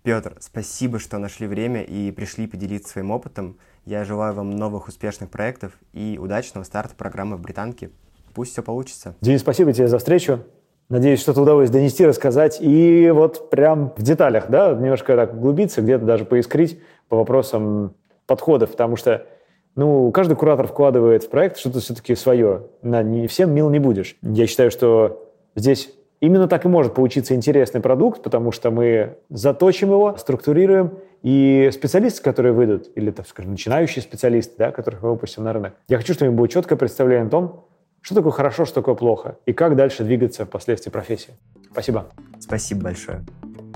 Петр, 0.02 0.36
спасибо, 0.40 0.98
что 0.98 1.18
нашли 1.18 1.46
время 1.46 1.82
и 1.82 2.10
пришли 2.10 2.48
поделиться 2.48 2.90
своим 2.92 3.12
опытом. 3.12 3.58
Я 3.84 4.04
желаю 4.04 4.34
вам 4.34 4.50
новых 4.50 4.88
успешных 4.88 5.30
проектов 5.30 5.78
и 5.92 6.18
удачного 6.20 6.64
старта 6.64 6.96
программы 6.96 7.36
в 7.36 7.42
Британке. 7.42 7.90
Пусть 8.34 8.52
все 8.52 8.62
получится. 8.64 9.14
Денис, 9.20 9.40
спасибо 9.40 9.72
тебе 9.72 9.86
за 9.86 9.98
встречу. 9.98 10.40
Надеюсь, 10.88 11.20
что-то 11.20 11.42
удалось 11.42 11.70
донести, 11.70 12.06
рассказать. 12.06 12.58
И 12.60 13.10
вот 13.10 13.50
прям 13.50 13.92
в 13.96 14.02
деталях, 14.02 14.48
да, 14.48 14.72
немножко 14.72 15.16
так 15.16 15.34
углубиться, 15.34 15.82
где-то 15.82 16.04
даже 16.04 16.24
поискрить 16.24 16.80
по 17.08 17.16
вопросам 17.16 17.94
подходов, 18.26 18.70
потому 18.70 18.96
что 18.96 19.26
ну, 19.74 20.10
каждый 20.10 20.36
куратор 20.36 20.66
вкладывает 20.66 21.24
в 21.24 21.30
проект 21.30 21.58
что-то 21.58 21.80
все-таки 21.80 22.14
свое. 22.14 22.62
На, 22.82 23.02
не 23.02 23.26
всем 23.26 23.52
мил 23.52 23.70
не 23.70 23.78
будешь. 23.78 24.16
Я 24.22 24.46
считаю, 24.46 24.70
что 24.70 25.30
здесь 25.54 25.92
именно 26.20 26.48
так 26.48 26.64
и 26.64 26.68
может 26.68 26.94
получиться 26.94 27.34
интересный 27.34 27.80
продукт, 27.80 28.22
потому 28.22 28.50
что 28.50 28.70
мы 28.70 29.18
заточим 29.28 29.90
его, 29.90 30.16
структурируем, 30.16 30.98
и 31.22 31.70
специалисты, 31.72 32.22
которые 32.22 32.52
выйдут, 32.52 32.88
или, 32.94 33.10
так 33.10 33.26
скажем, 33.28 33.52
начинающие 33.52 34.02
специалисты, 34.02 34.54
да, 34.58 34.70
которых 34.70 35.02
мы 35.02 35.10
выпустим 35.12 35.44
на 35.44 35.52
рынок, 35.52 35.74
я 35.88 35.96
хочу, 35.96 36.14
чтобы 36.14 36.30
им 36.30 36.36
было 36.36 36.48
четкое 36.48 36.78
представление 36.78 37.26
о 37.26 37.30
том, 37.30 37.64
что 38.08 38.14
такое 38.14 38.32
хорошо, 38.32 38.64
что 38.64 38.76
такое 38.76 38.94
плохо, 38.94 39.36
и 39.44 39.52
как 39.52 39.76
дальше 39.76 40.02
двигаться 40.02 40.46
впоследствии 40.46 40.90
профессии. 40.90 41.34
Спасибо. 41.70 42.06
Спасибо 42.40 42.84
большое. 42.84 43.22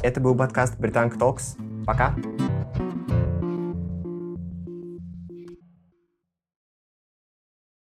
Это 0.03 0.23
был 0.23 0.35
подкаст 0.35 0.81
Британк 0.81 1.17
Talks. 1.17 1.59
Пока. 1.85 2.15